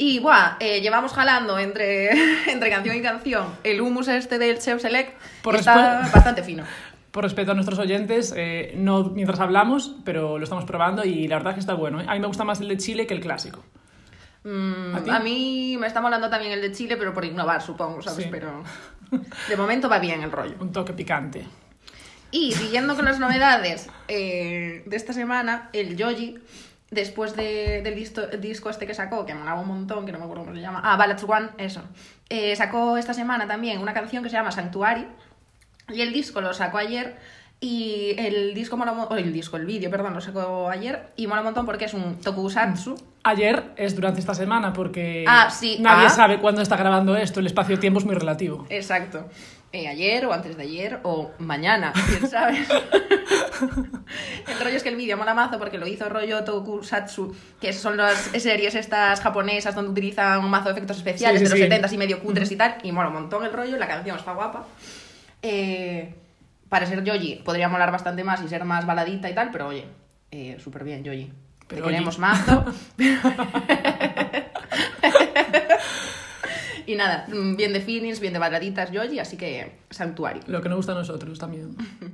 Y, 0.00 0.20
buah, 0.20 0.56
eh, 0.60 0.80
llevamos 0.80 1.12
jalando 1.12 1.58
entre, 1.58 2.10
entre 2.50 2.70
canción 2.70 2.96
y 2.96 3.02
canción 3.02 3.46
el 3.64 3.80
humus 3.80 4.06
este 4.08 4.38
del 4.38 4.60
Chef 4.60 4.80
Select. 4.80 5.20
Por 5.42 5.56
está 5.56 6.08
bastante 6.14 6.42
fino. 6.44 6.62
Por 7.10 7.24
respeto 7.24 7.50
a 7.50 7.54
nuestros 7.54 7.80
oyentes, 7.80 8.32
eh, 8.36 8.74
no 8.76 9.04
mientras 9.04 9.40
hablamos, 9.40 9.96
pero 10.04 10.38
lo 10.38 10.44
estamos 10.44 10.64
probando 10.64 11.04
y 11.04 11.26
la 11.26 11.36
verdad 11.36 11.54
que 11.54 11.60
está 11.60 11.74
bueno. 11.74 12.00
¿eh? 12.00 12.04
A 12.06 12.14
mí 12.14 12.20
me 12.20 12.28
gusta 12.28 12.44
más 12.44 12.60
el 12.60 12.68
de 12.68 12.76
Chile 12.76 13.08
que 13.08 13.14
el 13.14 13.20
clásico. 13.20 13.64
Mm, 14.44 14.94
¿A 14.94 15.16
a 15.16 15.20
mí 15.20 15.76
me 15.80 15.88
está 15.88 16.00
molando 16.00 16.30
también 16.30 16.52
el 16.52 16.60
de 16.60 16.70
Chile, 16.70 16.96
pero 16.96 17.12
por 17.12 17.24
innovar, 17.24 17.60
supongo, 17.60 18.00
¿sabes? 18.00 18.24
Sí. 18.24 18.30
Pero 18.30 18.62
de 19.48 19.56
momento 19.56 19.88
va 19.88 19.98
bien 19.98 20.22
el 20.22 20.30
rollo. 20.30 20.54
Un 20.60 20.70
toque 20.70 20.92
picante. 20.92 21.44
Y 22.30 22.52
siguiendo 22.52 22.94
con 22.94 23.06
las 23.06 23.18
novedades 23.18 23.88
eh, 24.06 24.82
de 24.84 24.96
esta 24.96 25.12
semana, 25.12 25.70
el 25.72 25.96
Yoji, 25.96 26.38
después 26.90 27.36
de- 27.36 27.82
del 27.82 27.94
disco, 27.94 28.22
el 28.32 28.40
disco 28.40 28.70
este 28.70 28.86
que 28.86 28.94
sacó, 28.94 29.26
que 29.26 29.34
me 29.34 29.40
molaba 29.40 29.60
un 29.60 29.68
montón, 29.68 30.06
que 30.06 30.12
no 30.12 30.18
me 30.18 30.24
acuerdo 30.24 30.44
cómo 30.44 30.54
se 30.56 30.62
llama, 30.62 30.80
ah, 30.84 30.96
Ballads 30.96 31.24
One, 31.24 31.48
eso, 31.58 31.82
eh, 32.28 32.54
sacó 32.56 32.96
esta 32.96 33.12
semana 33.14 33.46
también 33.46 33.80
una 33.80 33.92
canción 33.94 34.22
que 34.22 34.30
se 34.30 34.36
llama 34.36 34.50
Sanctuary, 34.50 35.06
y 35.92 36.00
el 36.00 36.12
disco 36.12 36.40
lo 36.40 36.52
sacó 36.54 36.78
ayer, 36.78 37.16
y 37.60 38.14
el 38.18 38.54
disco 38.54 38.76
mola 38.76 38.92
oh, 38.92 39.16
el 39.16 39.32
disco, 39.32 39.56
el 39.56 39.66
vídeo, 39.66 39.90
perdón, 39.90 40.14
lo 40.14 40.20
sacó 40.20 40.70
ayer, 40.70 41.08
y 41.16 41.26
mola 41.26 41.40
un 41.40 41.46
montón 41.46 41.66
porque 41.66 41.86
es 41.86 41.94
un 41.94 42.18
tokusatsu, 42.20 42.94
Ayer 43.24 43.72
es 43.76 43.94
durante 43.94 44.20
esta 44.20 44.32
semana 44.32 44.72
porque 44.72 45.24
Ah, 45.28 45.50
sí, 45.50 45.76
nadie 45.80 46.06
ah. 46.06 46.10
sabe 46.10 46.38
cuándo 46.38 46.62
está 46.62 46.76
grabando 46.76 47.14
esto. 47.16 47.40
El 47.40 47.46
espacio-tiempo 47.46 47.98
es 47.98 48.06
muy 48.06 48.14
relativo. 48.14 48.64
Exacto. 48.70 49.28
Eh, 49.70 49.86
ayer 49.86 50.24
o 50.24 50.32
antes 50.32 50.56
de 50.56 50.62
ayer 50.62 50.98
o 51.02 51.30
mañana, 51.38 51.92
quién 52.08 52.26
sabe. 52.28 52.56
el 54.48 54.58
rollo 54.60 54.76
es 54.76 54.82
que 54.82 54.88
el 54.88 54.96
vídeo 54.96 55.18
mola 55.18 55.34
mazo 55.34 55.58
porque 55.58 55.76
lo 55.76 55.86
hizo 55.86 56.08
rollo 56.08 56.42
Tokusatsu, 56.42 57.36
que 57.60 57.74
son 57.74 57.98
las 57.98 58.16
series 58.16 58.74
estas 58.74 59.20
japonesas 59.20 59.74
donde 59.74 59.90
utilizan 59.90 60.42
un 60.42 60.50
mazo 60.50 60.66
de 60.66 60.72
efectos 60.72 60.96
especiales 60.96 61.40
Sí, 61.40 61.46
sí, 61.46 61.50
de 61.50 61.56
sí. 61.56 61.62
los 61.62 61.68
70 61.68 61.94
y 61.94 61.98
medio 61.98 62.20
cutres 62.20 62.50
y 62.50 62.56
tal, 62.56 62.76
y 62.82 62.92
mola 62.92 63.08
un 63.08 63.14
montón 63.14 63.44
el 63.44 63.52
rollo, 63.52 63.76
la 63.76 63.86
canción 63.88 64.16
está 64.16 64.32
guapa. 64.32 64.64
Eh, 65.42 66.14
para 66.70 66.86
ser 66.86 67.04
Yoji 67.04 67.42
podría 67.44 67.68
molar 67.68 67.92
bastante 67.92 68.24
más 68.24 68.42
y 68.42 68.48
ser 68.48 68.64
más 68.64 68.86
baladita 68.86 69.28
y 69.28 69.34
tal, 69.34 69.50
pero 69.50 69.68
oye, 69.68 69.84
eh, 70.30 70.56
súper 70.64 70.84
bien 70.84 71.04
Yoji. 71.04 71.30
Te 71.66 71.82
queremos 71.82 72.18
mazo. 72.18 72.64
Y 76.88 76.94
nada, 76.94 77.26
mm, 77.28 77.56
bien 77.56 77.74
de 77.74 77.82
feelings, 77.82 78.18
bien 78.18 78.32
de 78.32 78.38
baladitas, 78.38 78.90
Yoji, 78.90 79.18
así 79.18 79.36
que 79.36 79.72
Sanctuary. 79.90 80.40
Lo 80.46 80.62
que 80.62 80.70
nos 80.70 80.76
gusta 80.76 80.92
a 80.92 80.94
nosotros 80.94 81.38
también. 81.38 81.76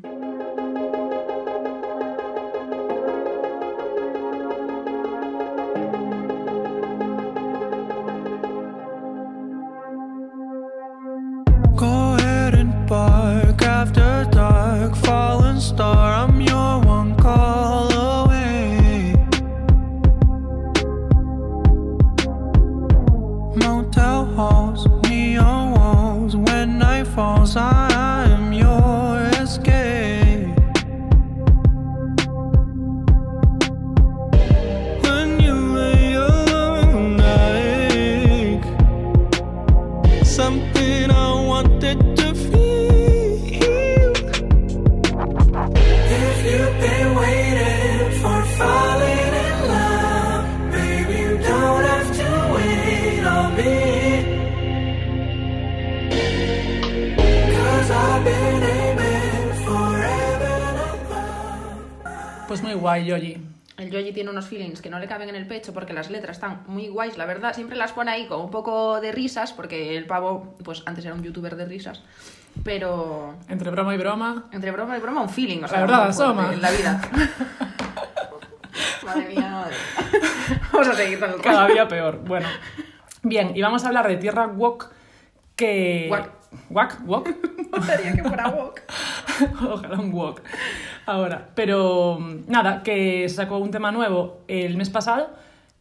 guay, 62.94 63.04
Yoyi. 63.06 63.38
El 63.76 63.90
Yoji 63.90 64.12
tiene 64.12 64.30
unos 64.30 64.46
feelings 64.46 64.80
que 64.80 64.88
no 64.88 65.00
le 65.00 65.08
caben 65.08 65.28
en 65.28 65.34
el 65.34 65.48
pecho 65.48 65.74
porque 65.74 65.92
las 65.92 66.08
letras 66.08 66.36
están 66.36 66.62
muy 66.68 66.86
guays, 66.88 67.18
la 67.18 67.24
verdad. 67.26 67.52
Siempre 67.54 67.76
las 67.76 67.90
pone 67.90 68.08
ahí 68.12 68.26
con 68.28 68.40
un 68.40 68.50
poco 68.50 69.00
de 69.00 69.10
risas, 69.10 69.52
porque 69.52 69.96
el 69.96 70.06
pavo, 70.06 70.54
pues 70.62 70.84
antes 70.86 71.04
era 71.04 71.12
un 71.14 71.24
youtuber 71.24 71.56
de 71.56 71.64
risas. 71.64 72.00
Pero 72.62 73.34
Entre 73.48 73.68
broma 73.72 73.92
y 73.92 73.98
broma. 73.98 74.44
entre 74.52 74.70
broma 74.70 74.96
y 74.96 75.00
broma, 75.00 75.22
un 75.22 75.28
feeling, 75.28 75.64
o 75.64 75.66
sea, 75.68 75.80
La 75.80 75.86
verdad, 75.86 76.08
asoma. 76.08 76.52
en 76.52 76.62
la 76.62 76.70
vida. 76.70 77.00
madre 79.04 79.28
mía, 79.28 79.50
madre. 79.50 79.74
Vamos 80.72 80.88
a 80.88 80.94
seguir 80.94 81.18
con 81.18 81.30
el 81.30 81.40
Cada 81.40 81.62
rollo. 81.62 81.74
día 81.74 81.88
peor. 81.88 82.18
Bueno. 82.24 82.46
Bien, 83.24 83.56
y 83.56 83.62
vamos 83.62 83.82
a 83.84 83.88
hablar 83.88 84.06
de 84.06 84.18
Tierra 84.18 84.46
Wok, 84.46 84.88
que... 85.56 86.06
Wok. 86.10 86.30
Wok, 86.70 86.96
Wok. 87.06 87.28
Gustaría 87.72 88.12
que 88.12 88.22
fuera 88.22 88.48
walk. 88.50 88.82
Ojalá 89.68 89.98
un 89.98 90.14
walk. 90.14 90.40
Ahora, 91.06 91.50
pero 91.54 92.18
mm, 92.18 92.50
nada, 92.50 92.82
que 92.82 93.28
sacó 93.28 93.58
un 93.58 93.70
tema 93.70 93.92
nuevo 93.92 94.42
el 94.48 94.76
mes 94.76 94.90
pasado, 94.90 95.30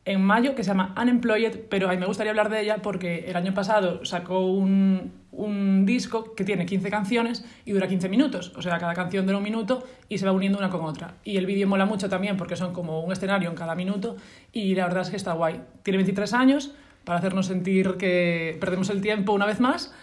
en 0.06 0.22
mayo, 0.22 0.53
que 0.53 0.63
se 0.63 0.70
llama 0.70 0.94
Unemployed, 1.01 1.62
pero 1.70 1.88
a 1.88 1.92
mí 1.92 1.98
me 1.98 2.06
gustaría 2.06 2.32
hablar 2.32 2.50
de 2.50 2.62
ella 2.62 2.77
porque 2.82 3.25
el 3.27 3.36
año 3.38 3.53
pasado 3.53 4.03
sacó 4.03 4.46
un, 4.46 5.13
un 5.32 5.86
disco 5.86 6.36
que 6.36 6.44
tiene 6.44 6.65
15 6.65 6.89
canciones 6.89 7.46
y 7.63 7.72
dura 7.72 7.88
15 7.88 8.10
minutos. 8.10 8.51
O 8.58 8.62
sea, 8.62 8.77
cada 8.80 8.94
canción 8.94 9.25
dura 9.25 9.38
un 9.38 9.44
minuto 9.44 9.84
y 10.10 10.18
se 10.18 10.25
va 10.25 10.34
uniendo 10.34 10.60
una 10.60 10.70
con 10.70 10.84
otra. 10.84 11.15
Y 11.24 11.38
el 11.38 11.46
vídeo 11.46 11.68
mola 11.68 11.86
mucho 11.86 12.10
también 12.10 12.36
porque 12.36 12.58
son 12.58 12.74
como 12.74 13.01
un 13.01 13.13
escenario 13.13 13.50
en 13.50 13.56
cada 13.56 13.75
minuto 13.75 14.18
y 14.51 14.75
la 14.75 14.86
verdad 14.86 15.03
es 15.03 15.10
que 15.10 15.15
está 15.15 15.34
guay. 15.34 15.62
Tiene 15.84 15.98
23 15.98 16.34
años 16.34 16.72
para 17.06 17.20
hacernos 17.20 17.48
sentir 17.48 17.96
que 17.98 18.58
perdemos 18.60 18.89
el 18.89 19.01
tiempo 19.01 19.32
una 19.32 19.46
vez 19.46 19.60
más. 19.60 19.94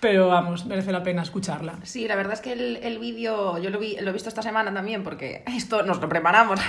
Pero 0.00 0.28
vamos, 0.28 0.64
merece 0.64 0.92
la 0.92 1.02
pena 1.02 1.22
escucharla. 1.22 1.74
Sí, 1.82 2.06
la 2.06 2.14
verdad 2.14 2.34
es 2.34 2.40
que 2.40 2.52
el, 2.52 2.76
el 2.76 2.98
vídeo 3.00 3.58
yo 3.58 3.68
lo, 3.70 3.80
vi, 3.80 3.96
lo 4.00 4.10
he 4.10 4.12
visto 4.12 4.28
esta 4.28 4.42
semana 4.42 4.72
también 4.72 5.02
porque 5.02 5.42
esto 5.56 5.82
nos 5.82 6.00
lo 6.00 6.08
preparamos, 6.08 6.60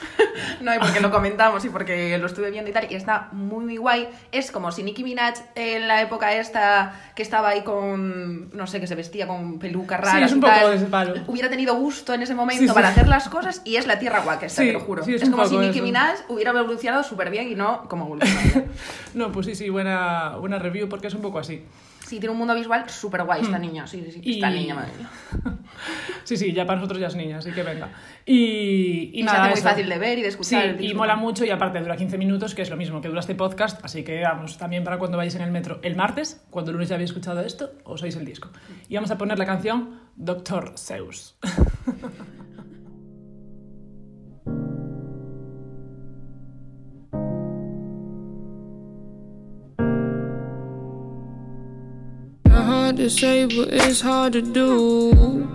no, 0.60 0.74
y 0.74 0.78
porque 0.78 1.00
lo 1.00 1.10
comentamos 1.10 1.64
y 1.64 1.70
porque 1.70 2.16
lo 2.18 2.26
estuve 2.26 2.50
viendo 2.52 2.70
y 2.70 2.72
tal, 2.72 2.86
y 2.90 2.94
está 2.94 3.28
muy, 3.32 3.64
muy 3.64 3.76
guay. 3.78 4.08
Es 4.30 4.50
como 4.52 4.70
si 4.70 4.82
Nicki 4.84 5.02
Minaj 5.02 5.34
en 5.56 5.88
la 5.88 6.00
época 6.02 6.32
esta 6.34 6.92
que 7.16 7.22
estaba 7.22 7.48
ahí 7.48 7.62
con, 7.62 8.50
no 8.56 8.66
sé, 8.68 8.78
que 8.80 8.86
se 8.86 8.94
vestía 8.94 9.26
con 9.26 9.58
pelucas 9.58 9.98
Sí, 10.00 10.06
raras 10.06 10.30
es 10.30 10.32
un 10.34 10.40
poco 10.40 10.52
tal, 10.52 10.70
de 10.70 10.76
ese 10.76 10.86
palo. 10.86 11.14
hubiera 11.26 11.48
tenido 11.50 11.74
gusto 11.74 12.14
en 12.14 12.22
ese 12.22 12.34
momento 12.34 12.62
Sí, 12.62 12.68
sí. 12.68 12.74
para 12.74 12.88
hacer 12.90 13.08
las 13.08 13.28
cosas 13.28 13.60
y 13.64 13.76
es 13.76 13.86
la 13.88 13.98
tierra 13.98 14.20
guaca 14.20 14.46
esta, 14.46 14.62
Sí, 14.62 14.68
te 14.68 14.72
lo 14.74 14.80
juro. 14.80 15.02
sí, 15.04 15.14
es 15.14 15.28
como 15.28 15.44
si 15.46 15.56
Nicki 15.56 15.78
eso. 15.78 15.84
Minaj 15.84 16.14
hubiera 16.28 16.50
evolucionado 16.52 17.02
súper 17.02 17.30
bien 17.30 17.48
y 17.50 17.54
no 17.56 17.88
como 17.88 18.04
evolucionó. 18.06 18.64
No, 19.14 19.32
pues 19.32 19.46
sí, 19.46 19.54
sí, 19.56 19.68
buena, 19.68 20.36
buena 20.36 20.58
review 20.60 20.88
porque 20.88 21.08
es 21.08 21.14
un 21.14 21.22
poco 21.22 21.38
así. 21.40 21.64
Sí, 22.08 22.18
tiene 22.18 22.30
un 22.32 22.38
mundo 22.38 22.54
visual 22.54 22.88
súper 22.90 23.22
guay 23.24 23.42
esta 23.42 23.58
niña, 23.58 23.86
sí, 23.86 24.02
sí, 24.04 24.12
sí. 24.12 24.20
Y- 24.22 24.34
Esta 24.36 24.50
niña, 24.50 24.74
madre 24.74 24.92
mía. 24.98 25.08
Sí, 26.24 26.36
sí, 26.36 26.52
ya 26.52 26.66
para 26.66 26.76
nosotros 26.80 27.00
ya 27.00 27.06
es 27.06 27.14
niña, 27.16 27.38
así 27.38 27.52
que 27.52 27.62
venga. 27.62 27.88
Y, 28.26 29.10
Y, 29.14 29.18
se 29.20 29.24
nada, 29.24 29.38
hace 29.44 29.48
muy 29.50 29.58
eso. 29.60 29.68
fácil 29.68 29.88
de 29.88 29.98
ver 29.98 30.18
y 30.18 30.22
de 30.22 30.28
escuchar. 30.28 30.82
y 30.82 30.92
mola 30.92 31.16
mucho 31.16 31.44
y 31.46 31.50
aparte 31.50 31.80
dura 31.80 31.96
15 31.96 32.18
minutos, 32.18 32.54
que 32.54 32.60
es 32.62 32.68
lo 32.68 32.76
mismo 32.76 33.00
que 33.00 33.08
dura 33.08 33.20
este 33.20 33.34
podcast, 33.34 33.82
así 33.84 34.02
que 34.04 34.20
vamos, 34.22 34.58
también 34.58 34.84
para 34.84 34.98
cuando 34.98 35.16
vayáis 35.16 35.36
en 35.36 35.42
el 35.42 35.50
metro 35.52 35.78
el 35.82 35.96
martes, 35.96 36.42
cuando 36.50 36.70
el 36.70 36.74
lunes 36.74 36.90
ya 36.90 36.96
habéis 36.96 37.10
escuchado 37.10 37.40
esto, 37.40 37.72
os 37.84 38.02
oís 38.02 38.16
el 38.16 38.26
disco. 38.26 38.50
Y 38.90 38.96
vamos 38.96 39.10
a 39.10 39.16
poner 39.16 39.38
la 39.38 39.46
canción 39.46 40.00
Doctor 40.16 40.74
Zeus. 40.76 41.36
to 52.98 53.08
say, 53.08 53.46
but 53.46 53.68
it's 53.72 54.00
hard 54.00 54.32
to 54.32 54.42
do. 54.42 55.46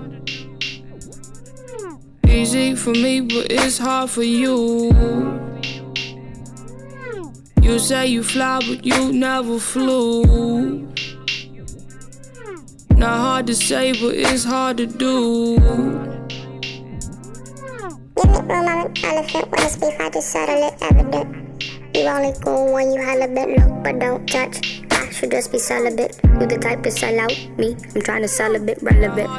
Easy 2.26 2.74
for 2.74 2.92
me, 2.92 3.20
but 3.20 3.52
it's 3.52 3.78
hard 3.78 4.10
for 4.10 4.24
you. 4.24 4.90
You 7.62 7.80
say 7.80 8.08
you 8.08 8.24
fly, 8.24 8.62
but 8.66 8.86
you 8.86 9.12
never 9.12 9.60
flew. 9.60 10.88
Not 12.96 13.18
hard 13.26 13.48
to 13.48 13.56
say, 13.56 13.92
but 13.92 14.16
it's 14.16 14.46
hard 14.46 14.78
to 14.78 14.86
do. 14.86 15.58
Elephant. 19.04 19.48
I 20.00 20.10
just 20.10 20.30
settle 20.32 20.68
it 20.68 20.76
evident. 20.82 21.64
You 21.94 22.04
only 22.04 22.34
cool 22.42 22.72
when 22.72 22.94
you 22.94 23.02
halibut, 23.02 23.50
look, 23.50 23.84
but 23.84 24.00
don't 24.00 24.26
touch. 24.30 24.73
I 25.24 25.26
should 25.26 25.32
just 25.32 25.52
be 25.54 25.58
celibate. 25.58 26.20
You 26.38 26.46
the 26.48 26.58
type 26.58 26.84
to 26.84 26.92
sell 26.92 27.18
out 27.18 27.32
me. 27.58 27.78
I'm 27.96 28.02
trying 28.02 28.24
to 28.24 28.28
sell 28.28 28.58
a 28.58 28.60
bit 28.60 28.84
relevant. 28.84 29.30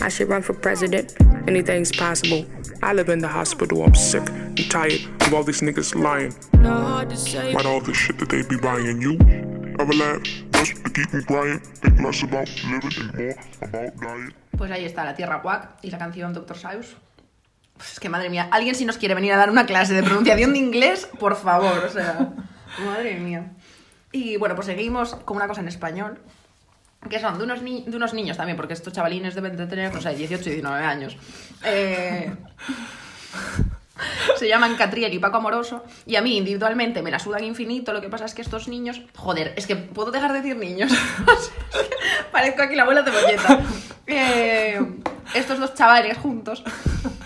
I 0.00 0.08
should 0.08 0.28
run 0.28 0.42
for 0.42 0.52
president. 0.54 1.12
Anything's 1.48 1.90
possible. 1.90 2.46
I 2.84 2.92
live 2.92 3.08
in 3.08 3.18
the 3.18 3.26
hospital. 3.26 3.82
I'm 3.82 3.96
sick. 3.96 4.22
I'm 4.30 4.54
tired 4.54 5.00
of 5.22 5.34
all 5.34 5.42
these 5.42 5.60
niggas 5.60 5.96
lying. 6.00 6.32
not 6.62 6.86
hard 6.86 7.10
to 7.10 7.16
say, 7.16 7.50
About 7.50 7.66
all 7.66 7.80
the 7.80 7.92
shit 7.92 8.16
that 8.20 8.28
they 8.28 8.42
be 8.42 8.56
buying 8.58 9.02
you. 9.02 9.18
Ever 9.80 9.92
laugh 9.92 10.22
just 10.52 10.76
to 10.84 10.90
keep 10.90 11.10
them 11.10 11.24
crying? 11.24 11.58
Think 11.82 12.00
less 12.02 12.22
about 12.22 12.48
living 12.70 12.94
and 13.02 13.16
more 13.18 13.34
about 13.62 13.96
dying. 14.00 14.34
Pues 14.56 14.70
ahí 14.70 14.84
está, 14.84 15.04
la 15.04 15.16
tierra 15.16 15.40
guac 15.42 15.78
y 15.82 15.90
la 15.90 15.98
canción 15.98 16.32
Doctor 16.32 16.56
Seuss. 16.56 16.94
Pues 17.76 17.94
es 17.94 17.98
que 17.98 18.08
madre 18.08 18.30
mía, 18.30 18.48
alguien 18.52 18.76
si 18.76 18.84
nos 18.84 18.98
quiere 18.98 19.16
venir 19.16 19.32
a 19.32 19.36
dar 19.36 19.50
una 19.50 19.66
clase 19.66 19.94
de 19.94 20.04
pronunciación 20.04 20.52
de 20.52 20.60
inglés, 20.60 21.08
por 21.18 21.34
favor, 21.34 21.76
o 21.84 21.90
sea, 21.90 22.30
madre 22.86 23.18
mía. 23.18 23.50
Y 24.16 24.36
bueno, 24.38 24.54
pues 24.54 24.66
seguimos 24.66 25.14
con 25.14 25.36
una 25.36 25.46
cosa 25.46 25.60
en 25.60 25.68
español, 25.68 26.18
que 27.10 27.20
son 27.20 27.36
de 27.36 27.44
unos, 27.44 27.60
ni- 27.60 27.82
de 27.86 27.96
unos 27.96 28.14
niños 28.14 28.36
también, 28.38 28.56
porque 28.56 28.72
estos 28.72 28.92
chavalines 28.92 29.34
deben 29.34 29.56
de 29.56 29.66
tener, 29.66 29.92
no 29.94 30.00
sé, 30.00 30.14
18 30.14 30.42
y 30.48 30.52
19 30.54 30.84
años. 30.84 31.16
Eh, 31.64 32.32
se 34.36 34.48
llaman 34.48 34.74
Catriel 34.76 35.12
y 35.12 35.18
Paco 35.18 35.36
Amoroso, 35.38 35.84
y 36.06 36.16
a 36.16 36.22
mí 36.22 36.36
individualmente 36.36 37.02
me 37.02 37.10
la 37.10 37.18
sudan 37.18 37.44
infinito, 37.44 37.92
lo 37.92 38.00
que 38.00 38.08
pasa 38.08 38.24
es 38.26 38.34
que 38.34 38.42
estos 38.42 38.68
niños, 38.68 39.02
joder, 39.14 39.52
es 39.56 39.66
que 39.66 39.76
puedo 39.76 40.10
dejar 40.10 40.32
de 40.32 40.40
decir 40.40 40.56
niños, 40.56 40.92
parezco 42.32 42.62
aquí 42.62 42.74
la 42.74 42.82
abuela 42.84 43.04
cebolleta. 43.04 43.60
Eh, 44.06 44.80
estos 45.34 45.58
dos 45.58 45.74
chavales 45.74 46.16
juntos 46.18 46.62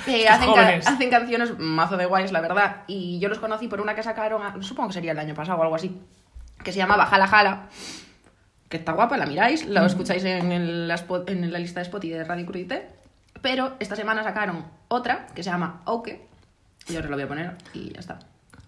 eh, 0.07 0.27
hacen, 0.29 0.49
ca- 0.55 0.61
hacen 0.89 1.11
canciones 1.11 1.59
mazo 1.59 1.97
de 1.97 2.07
guays, 2.07 2.33
la 2.33 2.41
verdad, 2.41 2.83
y 2.87 3.19
yo 3.21 3.29
los 3.29 3.39
conocí 3.39 3.69
por 3.69 3.81
una 3.81 3.95
que 3.95 4.03
sacaron, 4.03 4.43
a- 4.43 4.63
supongo 4.63 4.89
que 4.89 4.95
sería 4.95 5.13
el 5.13 5.19
año 5.19 5.35
pasado 5.35 5.59
o 5.59 5.63
algo 5.63 5.75
así, 5.77 6.01
que 6.65 6.73
se 6.73 6.79
llamaba 6.79 7.07
Jala 7.07 7.27
Jala, 7.27 7.69
que 8.69 8.77
está 8.77 8.93
guapa, 8.93 9.17
la 9.17 9.27
miráis, 9.27 9.67
la 9.67 9.85
escucháis 9.87 10.25
en, 10.25 10.53
el- 10.53 10.89
la, 10.89 10.95
spot- 10.97 11.29
en 11.31 11.53
la 11.53 11.59
lista 11.59 11.81
de 11.81 11.85
Spotify 11.85 12.13
de 12.15 12.25
Radio 12.25 12.47
Crudité. 12.47 12.89
Pero 13.43 13.75
esta 13.81 13.97
semana 13.97 14.23
sacaron 14.23 14.65
otra 14.89 15.27
que 15.35 15.43
se 15.43 15.51
llama 15.51 15.83
Oke. 15.87 16.27
Y 16.89 16.97
ahora 16.97 17.09
lo 17.09 17.17
voy 17.17 17.25
a 17.25 17.29
poner 17.29 17.57
y 17.75 17.93
ya 17.93 18.01
está. 18.01 18.19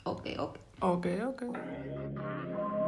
Oke, 0.04 0.38
Oke. 0.38 0.60
Ok, 0.80 1.06
ok. 1.28 1.42
Ok. 1.48 2.81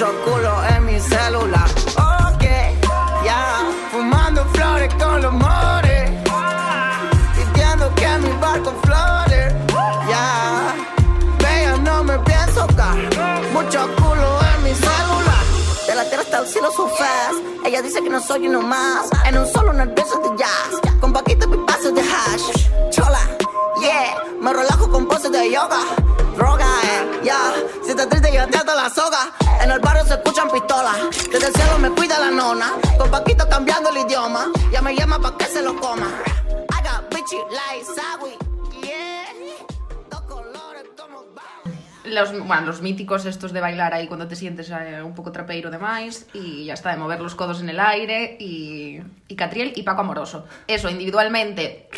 Mucho 0.00 0.24
culo 0.24 0.64
en 0.64 0.86
mi 0.86 0.98
celular. 0.98 1.68
Ok. 2.32 2.44
Ya. 3.22 3.70
Fumando 3.92 4.42
flores 4.46 4.94
con 4.94 5.20
los 5.20 5.30
motes. 5.30 6.10
Pidiendo 7.36 7.94
que 7.96 8.08
mi 8.22 8.32
barco 8.40 8.72
flore. 8.82 9.54
Ya. 10.08 10.74
Vea, 11.40 11.76
no 11.84 12.02
me 12.02 12.18
pienso 12.20 12.66
caer. 12.68 13.10
Mucho 13.52 13.94
culo 13.96 14.38
en 14.54 14.62
mi 14.64 14.74
celular. 14.74 15.44
De 15.86 15.94
la 15.94 16.04
tierra 16.04 16.22
hasta 16.22 16.38
el 16.38 16.46
cielo 16.46 16.72
so 16.74 16.88
fast. 16.88 17.66
Ella 17.66 17.82
dice 17.82 18.02
que 18.02 18.08
no 18.08 18.22
soy 18.22 18.48
uno 18.48 18.62
más. 18.62 19.10
En 19.26 19.36
un 19.36 19.46
solo 19.46 19.74
nervioso 19.74 20.18
de 20.20 20.34
jazz. 20.38 20.80
Con 20.98 21.12
paquito 21.12 21.46
y 21.54 21.58
pasos 21.66 21.94
de 21.94 22.00
hash. 22.00 22.68
Chola, 22.88 23.20
yeah. 23.82 24.14
Me 24.40 24.50
relajo 24.50 24.90
con 24.90 25.06
poses 25.06 25.30
de 25.30 25.52
yoga. 25.52 25.80
Droga, 26.38 26.64
eh, 26.84 27.20
yeah. 27.22 27.52
Si 27.86 27.94
te 27.94 28.06
triste, 28.06 28.32
yo 28.32 28.46
te 28.46 28.64
la 28.64 28.88
soga. 28.88 29.30
En 29.62 29.70
el 29.70 29.80
barrio 29.80 30.04
se 30.04 30.14
escuchan 30.14 30.50
pistolas. 30.50 30.98
Desde 31.30 31.48
el 31.48 31.54
cielo 31.54 31.78
me 31.78 31.90
cuida 31.90 32.18
la 32.18 32.30
nona. 32.30 32.72
Con 32.98 33.10
paquito 33.10 33.48
cambiando 33.48 33.90
el 33.90 33.98
idioma. 33.98 34.46
Ya 34.72 34.80
me 34.80 34.94
llama 34.94 35.18
pa' 35.18 35.36
que 35.36 35.44
se 35.44 35.62
lo 35.62 35.78
coma. 35.78 36.08
I 36.70 37.14
bitchy 37.14 37.36
like 37.50 37.86
Los, 42.04 42.32
bueno, 42.32 42.62
los 42.66 42.80
míticos 42.80 43.24
estos 43.24 43.52
de 43.52 43.60
bailar 43.60 43.94
ahí 43.94 44.08
cuando 44.08 44.26
te 44.26 44.34
sientes 44.34 44.68
eh, 44.70 45.00
un 45.00 45.14
poco 45.14 45.30
trapeiro 45.30 45.70
de 45.70 45.78
más 45.78 46.26
y 46.32 46.64
ya 46.64 46.74
está, 46.74 46.90
de 46.90 46.96
mover 46.96 47.20
los 47.20 47.36
codos 47.36 47.60
en 47.60 47.68
el 47.68 47.78
aire 47.78 48.36
y, 48.40 49.00
y 49.28 49.36
Catriel 49.36 49.74
y 49.76 49.82
Paco 49.84 50.00
Amoroso. 50.00 50.44
Eso, 50.66 50.88
individualmente, 50.88 51.88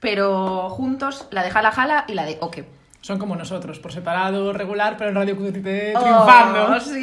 pero 0.00 0.68
juntos, 0.68 1.28
la 1.30 1.42
de 1.42 1.50
Jala 1.50 1.70
Jala 1.70 2.04
y 2.08 2.12
la 2.12 2.26
de 2.26 2.36
Oke. 2.40 2.66
Son 3.04 3.18
como 3.18 3.36
nosotros, 3.36 3.78
por 3.80 3.92
separado, 3.92 4.54
regular, 4.54 4.96
pero 4.96 5.10
en 5.10 5.16
Radio 5.16 5.36
Crudité 5.36 5.92
Oh, 5.94 6.00
triunfando. 6.00 6.80
sí. 6.80 7.02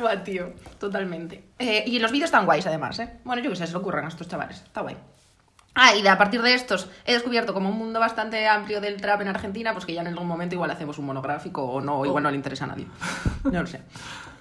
Buah, 0.00 0.24
tío, 0.24 0.52
totalmente. 0.78 1.44
Eh, 1.58 1.84
y 1.86 1.98
los 1.98 2.10
vídeos 2.10 2.28
están 2.28 2.46
guays, 2.46 2.66
además, 2.66 2.98
¿eh? 3.00 3.18
Bueno, 3.24 3.42
yo 3.42 3.50
qué 3.50 3.56
sé, 3.56 3.66
se 3.66 3.74
lo 3.74 3.80
ocurren 3.80 4.06
a 4.06 4.08
estos 4.08 4.26
chavales. 4.26 4.56
Está 4.62 4.80
guay. 4.80 4.96
Ah, 5.74 5.94
y 5.96 6.00
de, 6.02 6.08
a 6.08 6.16
partir 6.16 6.40
de 6.40 6.54
estos 6.54 6.88
he 7.04 7.12
descubierto 7.12 7.52
como 7.52 7.68
un 7.68 7.76
mundo 7.76 8.00
bastante 8.00 8.48
amplio 8.48 8.80
del 8.80 8.98
trap 8.98 9.20
en 9.20 9.28
Argentina, 9.28 9.74
pues 9.74 9.84
que 9.84 9.92
ya 9.92 10.00
en 10.00 10.06
algún 10.06 10.26
momento 10.26 10.54
igual 10.54 10.70
hacemos 10.70 10.96
un 10.98 11.04
monográfico 11.04 11.62
o 11.62 11.82
no, 11.82 11.98
o 11.98 12.06
igual 12.06 12.22
no 12.22 12.30
le 12.30 12.36
interesa 12.36 12.64
a 12.64 12.68
nadie. 12.68 12.86
No 13.44 13.60
lo 13.60 13.66
sé. 13.66 13.82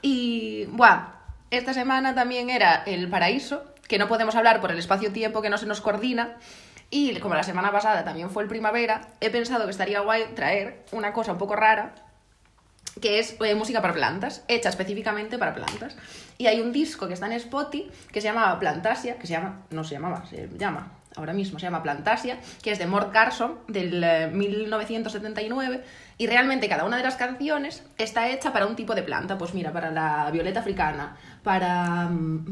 Y, 0.02 0.68
buah, 0.68 1.08
esta 1.52 1.74
semana 1.74 2.16
también 2.16 2.50
era 2.50 2.84
El 2.86 3.10
Paraíso, 3.10 3.66
que 3.90 3.98
no 3.98 4.08
podemos 4.08 4.36
hablar 4.36 4.62
por 4.62 4.72
el 4.72 4.80
espacio-tiempo 4.80 5.42
que 5.42 5.50
no 5.50 5.58
se 5.58 5.66
nos 5.66 5.82
coordina. 5.82 6.38
Y 6.90 7.20
como 7.20 7.36
la 7.36 7.44
semana 7.44 7.72
pasada 7.72 8.04
también 8.04 8.30
fue 8.30 8.44
el 8.44 8.50
primavera, 8.50 9.10
he 9.20 9.30
pensado 9.30 9.66
que 9.66 9.72
estaría 9.72 10.00
guay 10.00 10.26
traer 10.36 10.84
una 10.92 11.12
cosa 11.14 11.34
un 11.34 11.38
poco 11.38 11.56
rara, 11.56 11.96
que 13.02 13.20
es 13.20 13.36
eh, 13.42 13.56
música 13.56 13.82
para 13.82 13.94
plantas, 13.94 14.44
hecha 14.48 14.70
específicamente 14.70 15.38
para 15.38 15.54
plantas. 15.54 15.98
Y 16.38 16.48
hay 16.48 16.62
un 16.62 16.72
disco 16.72 17.08
que 17.08 17.14
está 17.14 17.26
en 17.26 17.34
Spotify 17.34 17.92
que 18.12 18.22
se 18.22 18.28
llamaba 18.28 18.60
Plantasia, 18.60 19.18
que 19.18 19.28
se 19.28 19.34
llama, 19.34 19.64
no 19.70 19.84
se 19.84 19.96
llamaba, 19.96 20.26
se 20.26 20.50
llama 20.58 20.97
ahora 21.18 21.34
mismo, 21.34 21.60
se 21.60 21.66
llama 21.66 21.84
Plantasia, 21.84 22.40
que 22.62 22.72
es 22.72 22.80
de 22.80 22.88
Mort 22.88 23.12
Carson 23.12 23.56
del 23.68 24.04
eh, 24.04 24.28
1979 24.28 25.84
y 26.18 26.28
realmente 26.28 26.68
cada 26.68 26.84
una 26.86 26.98
de 26.98 27.04
las 27.04 27.16
canciones 27.16 27.84
está 27.98 28.30
hecha 28.30 28.52
para 28.54 28.66
un 28.66 28.76
tipo 28.76 28.96
de 28.96 29.04
planta, 29.04 29.38
pues 29.38 29.54
mira, 29.54 29.72
para 29.72 29.92
la 29.92 30.30
violeta 30.32 30.62
africana, 30.62 31.16
para, 31.44 32.06
mm, 32.10 32.46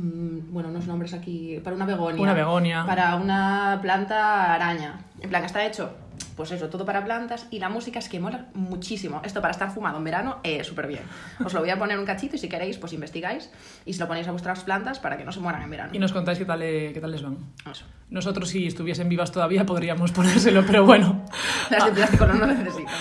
mm, 0.48 0.54
bueno, 0.54 0.70
unos 0.70 0.86
nombres 0.88 1.14
aquí, 1.14 1.60
para 1.64 1.76
una 1.76 1.86
begonia, 1.86 2.22
Una 2.22 2.34
begonia. 2.34 2.86
para 2.86 3.16
una 3.16 3.80
planta 3.82 4.54
araña, 4.54 5.00
en 5.20 5.30
plan, 5.30 5.44
está 5.44 5.66
hecho, 5.66 5.96
pues 6.36 6.52
eso, 6.52 6.70
todo 6.70 6.86
para 6.86 7.04
plantas 7.04 7.48
y 7.50 7.60
la 7.60 7.70
música 7.70 8.00
es 8.00 8.10
que 8.10 8.20
mola 8.20 8.48
muchísimo. 8.54 9.22
Esto 9.24 9.42
para 9.42 9.52
estar 9.52 9.72
fumado 9.72 9.98
en 9.98 10.04
verano, 10.04 10.40
eh, 10.44 10.64
súper 10.64 10.88
bien. 10.88 11.04
Os 11.44 11.54
lo 11.54 11.62
voy 11.62 11.70
a 11.70 11.80
poner 11.80 11.98
un 11.98 12.06
cachito 12.06 12.36
y 12.36 12.40
si 12.40 12.50
queréis, 12.50 12.78
pues 12.78 12.94
investigáis 12.94 13.50
y 13.86 13.94
se 13.94 14.00
lo 14.00 14.08
ponéis 14.08 14.28
a 14.28 14.32
vuestras 14.32 14.64
plantas 14.64 15.00
para 15.00 15.18
que 15.18 15.24
no 15.24 15.32
se 15.32 15.40
mueran 15.40 15.62
en 15.62 15.70
verano. 15.70 15.92
Y 15.94 16.00
nos 16.00 16.12
contáis 16.12 16.38
qué 16.38 16.46
tal, 16.46 16.62
eh, 16.62 16.92
qué 16.94 17.00
tal 17.00 17.12
les 17.12 17.22
van. 17.22 17.38
Eso. 17.70 17.86
Nosotros, 18.10 18.50
si 18.50 18.68
estuviesen 18.68 19.10
vivas 19.10 19.32
todavía, 19.32 19.66
podríamos 19.66 20.12
ponérselo, 20.14 20.66
pero 20.66 20.86
bueno. 20.86 21.26
Las 21.70 21.86
de 21.86 21.92
plástico 21.92 22.26
no 22.26 22.34
lo 22.34 22.48
necesitan. 22.48 22.94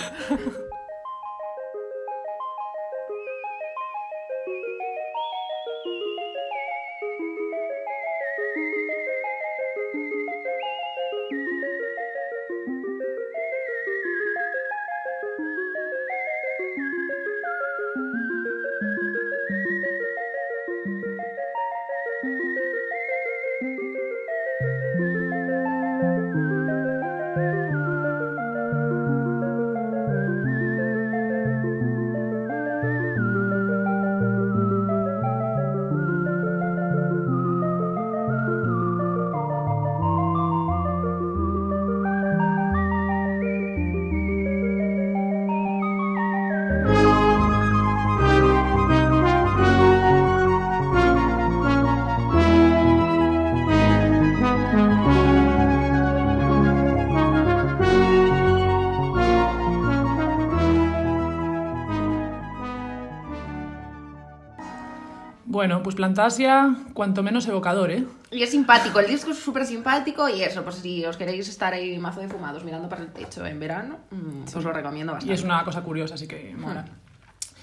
Bueno, 65.65 65.81
pues 65.81 65.95
Plantasia, 65.95 66.75
cuanto 66.93 67.23
menos 67.23 67.47
evocador, 67.47 67.89
¿eh? 67.89 68.03
Y 68.29 68.43
es 68.43 68.51
simpático, 68.51 68.99
el 68.99 69.07
disco 69.07 69.31
es 69.31 69.39
súper 69.39 69.65
simpático 69.65 70.29
y 70.29 70.43
eso, 70.43 70.61
pues 70.63 70.75
si 70.75 71.03
os 71.03 71.17
queréis 71.17 71.49
estar 71.49 71.73
ahí 71.73 71.97
mazo 71.97 72.19
de 72.19 72.27
fumados 72.27 72.63
mirando 72.63 72.87
para 72.87 73.01
el 73.01 73.07
techo 73.11 73.43
en 73.47 73.59
verano, 73.59 73.97
mm, 74.11 74.43
os 74.55 74.63
lo 74.63 74.71
recomiendo 74.71 75.13
Y 75.13 75.15
bastante. 75.15 75.33
es 75.33 75.43
una 75.43 75.63
cosa 75.63 75.81
curiosa, 75.81 76.13
así 76.13 76.27
que 76.27 76.53
mola. 76.55 76.85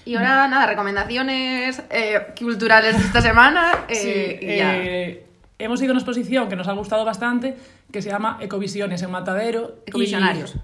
Y 0.03 0.15
ahora, 0.15 0.49
nada, 0.49 0.65
recomendaciones 0.65 1.81
eh, 1.89 2.19
culturales 2.37 2.97
de 2.97 3.03
esta 3.05 3.21
semana. 3.21 3.71
eh, 3.87 3.95
Sí, 3.95 4.45
y 4.45 4.57
ya. 4.57 4.75
eh, 4.75 5.25
hemos 5.59 5.81
ido 5.81 5.91
a 5.91 5.93
una 5.93 6.01
exposición 6.01 6.49
que 6.49 6.57
nos 6.57 6.67
ha 6.67 6.73
gustado 6.73 7.05
bastante, 7.05 7.55
que 7.89 8.01
se 8.01 8.09
llama 8.09 8.37
Ecovisiones 8.41 9.01
en 9.01 9.11
Matadero. 9.11 9.75
y- 9.85 9.91
Ecovisionarios. 9.91 10.55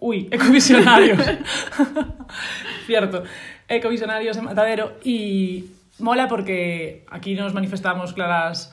Uy, 0.00 0.26
Ecovisionarios. 0.32 1.20
Cierto. 2.86 3.22
Ecovisionarios 3.68 4.36
en 4.36 4.44
Matadero. 4.46 4.94
Y 5.04 5.66
mola 6.02 6.28
porque 6.28 7.04
aquí 7.10 7.34
nos 7.34 7.54
manifestamos 7.54 8.12
claras 8.12 8.72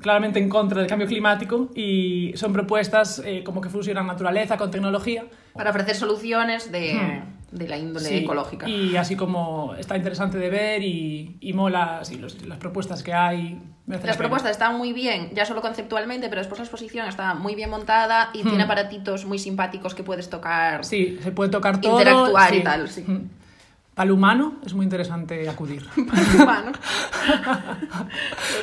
claramente 0.00 0.38
en 0.38 0.48
contra 0.48 0.78
del 0.80 0.88
cambio 0.88 1.06
climático 1.06 1.70
y 1.74 2.32
son 2.36 2.52
propuestas 2.52 3.22
eh, 3.24 3.42
como 3.44 3.60
que 3.60 3.68
fusionan 3.68 4.06
naturaleza 4.06 4.56
con 4.56 4.70
tecnología. 4.70 5.24
Para 5.54 5.68
ofrecer 5.70 5.94
soluciones 5.94 6.72
de, 6.72 7.20
de 7.50 7.68
la 7.68 7.76
índole 7.76 8.06
Sí, 8.06 8.16
ecológica. 8.16 8.66
Y 8.68 8.96
así 8.96 9.16
como 9.16 9.74
está 9.78 9.94
interesante 9.96 10.38
de 10.38 10.48
ver 10.48 10.82
y, 10.82 11.36
y 11.40 11.52
mola 11.52 12.00
sí, 12.04 12.16
los- 12.16 12.42
las 12.46 12.56
propuestas 12.56 13.02
que 13.02 13.12
hay. 13.12 13.60
la 13.86 13.98
Las 13.98 14.16
propuestas 14.16 14.52
están 14.52 14.78
muy 14.78 14.94
bien, 14.94 15.30
ya 15.34 15.44
solo 15.44 15.60
conceptualmente, 15.60 16.30
pero 16.30 16.40
después 16.40 16.58
la 16.58 16.64
exposición 16.64 17.06
está 17.06 17.34
muy 17.34 17.54
bien 17.54 17.68
montada 17.68 18.30
y 18.32 18.44
tiene 18.44 18.62
aparatitos 18.62 19.26
muy 19.26 19.38
simpáticos 19.38 19.94
que 19.94 20.02
puedes 20.02 20.30
tocar. 20.30 20.80
Hmm. 20.80 20.84
Sí, 20.84 21.18
se 21.22 21.32
puede 21.32 21.50
tocar 21.50 21.82
todo. 21.82 21.98
Interactuar 21.98 22.54
y 22.54 22.56
sí. 22.58 22.62
tal, 22.64 22.88
sí. 22.88 23.04
Mm. 23.06 23.28
Para 23.94 24.06
el 24.06 24.12
humano 24.12 24.54
es 24.64 24.72
muy 24.72 24.84
interesante 24.84 25.48
acudir. 25.48 25.86
humano. 26.42 26.72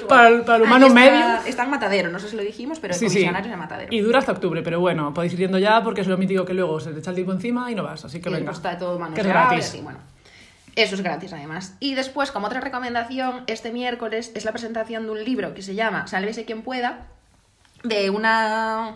para, 0.08 0.28
el, 0.30 0.42
para 0.42 0.58
el 0.58 0.64
humano 0.64 0.88
está- 0.88 1.00
medio. 1.00 1.26
Está 1.46 1.64
en 1.66 1.70
Matadero, 1.70 2.10
no 2.10 2.20
sé 2.20 2.30
si 2.30 2.36
lo 2.36 2.42
dijimos, 2.42 2.80
pero 2.80 2.94
Sí, 2.94 3.06
el 3.06 3.12
sí. 3.12 3.18
comisionario 3.18 3.54
en 3.54 3.60
Matadero. 3.60 3.94
Y 3.94 4.00
dura 4.02 4.20
hasta 4.20 4.32
octubre, 4.32 4.62
pero 4.64 4.80
bueno, 4.80 5.14
podéis 5.14 5.34
ir 5.34 5.40
yendo 5.40 5.60
ya 5.60 5.84
porque 5.84 6.02
es 6.02 6.08
lo 6.08 6.18
mítico 6.18 6.46
que 6.46 6.54
luego 6.54 6.80
se 6.80 6.92
te 6.94 7.00
echa 7.00 7.12
el 7.12 7.16
tiempo 7.16 7.34
encima 7.34 7.72
y 7.72 7.76
no 7.76 7.84
vas. 7.84 8.04
Así 8.06 8.20
que 8.20 8.30
que 8.30 8.36
venga. 8.36 8.52
está 8.52 8.78
todo 8.78 8.98
que 9.14 9.22
es 9.22 9.26
y 9.28 9.30
gratis. 9.30 9.66
así, 9.66 9.82
bueno. 9.82 10.00
Eso 10.76 10.96
es 10.96 11.02
gratis 11.02 11.34
además. 11.34 11.76
Y 11.80 11.94
después, 11.96 12.32
como 12.32 12.48
otra 12.48 12.62
recomendación, 12.62 13.44
este 13.48 13.72
miércoles 13.72 14.32
es 14.36 14.46
la 14.46 14.52
presentación 14.52 15.04
de 15.06 15.12
un 15.12 15.24
libro 15.24 15.54
que 15.54 15.62
se 15.62 15.76
llama 15.76 16.08
Sálvese 16.08 16.46
quien 16.46 16.62
pueda, 16.64 17.06
de 17.84 18.10
una... 18.10 18.96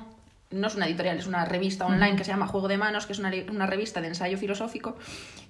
No 0.53 0.67
es 0.67 0.75
una 0.75 0.85
editorial, 0.87 1.17
es 1.17 1.27
una 1.27 1.45
revista 1.45 1.85
online 1.85 2.15
que 2.15 2.23
se 2.23 2.31
llama 2.31 2.47
Juego 2.47 2.67
de 2.67 2.77
Manos, 2.77 3.05
que 3.05 3.13
es 3.13 3.19
una, 3.19 3.31
una 3.51 3.65
revista 3.65 4.01
de 4.01 4.07
ensayo 4.07 4.37
filosófico 4.37 4.95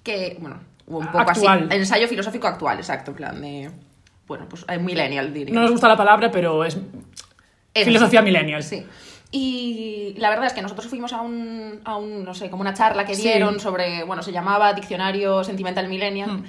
que, 0.02 0.36
bueno, 0.40 0.60
un 0.86 1.06
poco 1.06 1.18
Actual. 1.18 1.66
así. 1.68 1.76
Ensayo 1.78 2.08
filosófico 2.08 2.46
actual, 2.46 2.78
exacto, 2.78 3.10
en 3.12 3.16
plan 3.16 3.40
de... 3.40 3.70
Bueno, 4.26 4.46
pues 4.48 4.64
eh, 4.68 4.78
millennial, 4.78 5.32
diría. 5.34 5.54
No 5.54 5.60
nos 5.62 5.70
gusta 5.70 5.86
la 5.88 5.96
palabra, 5.96 6.30
pero 6.30 6.64
es 6.64 6.78
filosofía 7.74 8.22
millennial. 8.22 8.62
Sí. 8.62 8.86
Y 9.30 10.14
la 10.18 10.30
verdad 10.30 10.46
es 10.46 10.52
que 10.52 10.62
nosotros 10.62 10.86
fuimos 10.86 11.12
a 11.12 11.20
un, 11.20 11.80
a 11.84 11.96
un, 11.96 12.24
no 12.24 12.34
sé, 12.34 12.48
como 12.50 12.60
una 12.62 12.72
charla 12.72 13.04
que 13.04 13.14
Sí. 13.14 13.22
dieron 13.22 13.58
sobre, 13.60 14.04
bueno, 14.04 14.22
se 14.22 14.32
llamaba 14.32 14.72
Diccionario 14.74 15.42
Sentimental 15.44 15.88
Millennial. 15.88 16.30
Mm. 16.30 16.44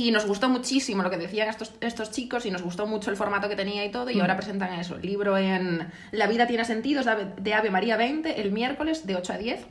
Y 0.00 0.12
nos 0.12 0.26
gustó 0.26 0.48
muchísimo 0.48 1.02
lo 1.02 1.10
que 1.10 1.16
decían 1.16 1.48
estos, 1.48 1.72
estos 1.80 2.12
chicos 2.12 2.46
y 2.46 2.52
nos 2.52 2.62
gustó 2.62 2.86
mucho 2.86 3.10
el 3.10 3.16
formato 3.16 3.48
que 3.48 3.56
tenía 3.56 3.84
y 3.84 3.90
todo. 3.90 4.10
Y 4.10 4.14
Mm. 4.16 4.20
ahora 4.20 4.36
presentan 4.36 4.78
eso, 4.78 4.94
el 4.94 5.02
libro 5.02 5.36
en 5.36 5.88
La 6.12 6.28
vida 6.28 6.46
tiene 6.46 6.64
sentido, 6.64 7.02
de 7.36 7.54
Ave, 7.54 7.70
María 7.70 7.96
20, 7.96 8.40
el 8.40 8.52
miércoles 8.52 9.06
de 9.06 9.16
8 9.16 9.32
a 9.32 9.38
10. 9.38 9.66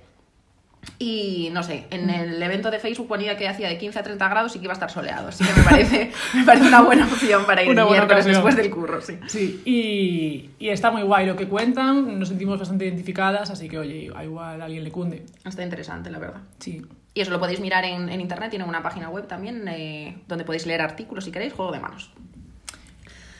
Y 0.99 1.49
no 1.53 1.63
sé, 1.63 1.85
Mm. 1.89 1.93
en 1.93 2.09
el 2.09 2.43
evento 2.43 2.71
de 2.71 2.79
Facebook 2.79 3.07
ponía 3.07 3.37
que 3.37 3.47
hacía 3.47 3.67
de 3.69 3.77
15 3.77 3.99
a 3.99 4.03
30 4.03 4.27
grados 4.29 4.55
y 4.55 4.59
que 4.59 4.65
iba 4.65 4.73
a 4.73 4.79
estar 4.79 4.89
soleado. 4.91 5.29
Así 5.29 5.43
que 5.45 5.53
me 5.53 5.63
parece, 5.63 6.11
me 6.33 6.43
parece 6.43 6.67
una 6.67 6.81
buena 6.81 7.05
opción 7.05 7.45
para 7.45 7.63
ir 7.63 7.73
miércoles 7.73 8.25
después 8.25 8.55
del 8.55 8.69
curro, 8.69 9.01
sí. 9.01 9.17
Sí, 9.27 9.61
y, 9.65 10.49
y 10.59 10.69
está 10.69 10.91
muy 10.91 11.03
guay 11.03 11.25
lo 11.25 11.35
que 11.35 11.47
cuentan, 11.47 12.17
nos 12.19 12.29
sentimos 12.29 12.57
bastante 12.59 12.85
identificadas, 12.85 13.49
así 13.49 13.67
que 13.69 13.77
oye, 13.77 14.11
a 14.15 14.23
igual 14.23 14.61
a 14.61 14.65
alguien 14.65 14.83
le 14.83 14.91
cunde. 14.91 15.23
Está 15.45 15.63
interesante, 15.63 16.09
la 16.09 16.19
verdad. 16.19 16.41
Sí. 16.59 16.81
Y 17.17 17.21
eso 17.21 17.31
lo 17.31 17.39
podéis 17.39 17.59
mirar 17.59 17.83
en, 17.83 18.09
en 18.09 18.21
internet, 18.21 18.51
tienen 18.51 18.69
una 18.69 18.83
página 18.83 19.09
web 19.09 19.25
también 19.25 19.67
eh, 19.69 20.19
donde 20.27 20.45
podéis 20.45 20.67
leer 20.67 20.81
artículos 20.81 21.23
si 21.25 21.31
queréis, 21.31 21.51
juego 21.51 21.71
de 21.71 21.79
manos. 21.79 22.11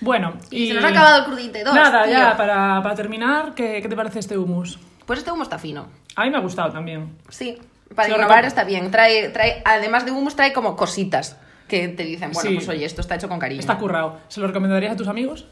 Bueno, 0.02 0.34
Y 0.50 0.70
se 0.70 0.74
nos 0.74 0.84
ha 0.84 0.88
acabado 0.88 1.20
el 1.20 1.26
crudite 1.26 1.64
dos, 1.64 1.76
Nada, 1.76 2.04
tío. 2.06 2.14
ya, 2.14 2.36
para, 2.36 2.82
para 2.82 2.96
terminar, 2.96 3.54
¿qué, 3.54 3.80
¿qué 3.82 3.88
te 3.88 3.96
parece 3.96 4.18
este 4.18 4.36
humus? 4.36 4.80
Pues 5.06 5.20
este 5.20 5.32
humo 5.32 5.44
está 5.44 5.60
fino. 5.60 5.90
A 6.16 6.24
mí 6.24 6.32
me 6.32 6.38
ha 6.38 6.42
gustado 6.42 6.72
también. 6.72 7.18
Sí, 7.30 7.60
para 7.96 8.10
innovar 8.10 8.46
está 8.46 8.64
bien. 8.64 8.90
Trae, 8.90 9.30
trae, 9.30 9.62
además 9.64 10.06
de 10.06 10.12
humus, 10.12 10.36
trae 10.36 10.54
como 10.54 10.76
cositas 10.76 11.38
que 11.68 11.88
te 11.88 12.04
dicen, 12.04 12.32
bueno, 12.32 12.50
Sí. 12.50 12.56
pues 12.56 12.68
oye, 12.70 12.84
esto 12.84 13.02
está 13.02 13.14
hecho 13.14 13.30
con 13.30 13.38
cariño. 13.38 13.60
Está 13.60 13.78
currado. 13.78 14.20
¿Se 14.28 14.40
lo 14.40 14.48
recomendarías 14.48 14.94
a 14.94 14.96
tus 14.96 15.08
amigos? 15.08 15.46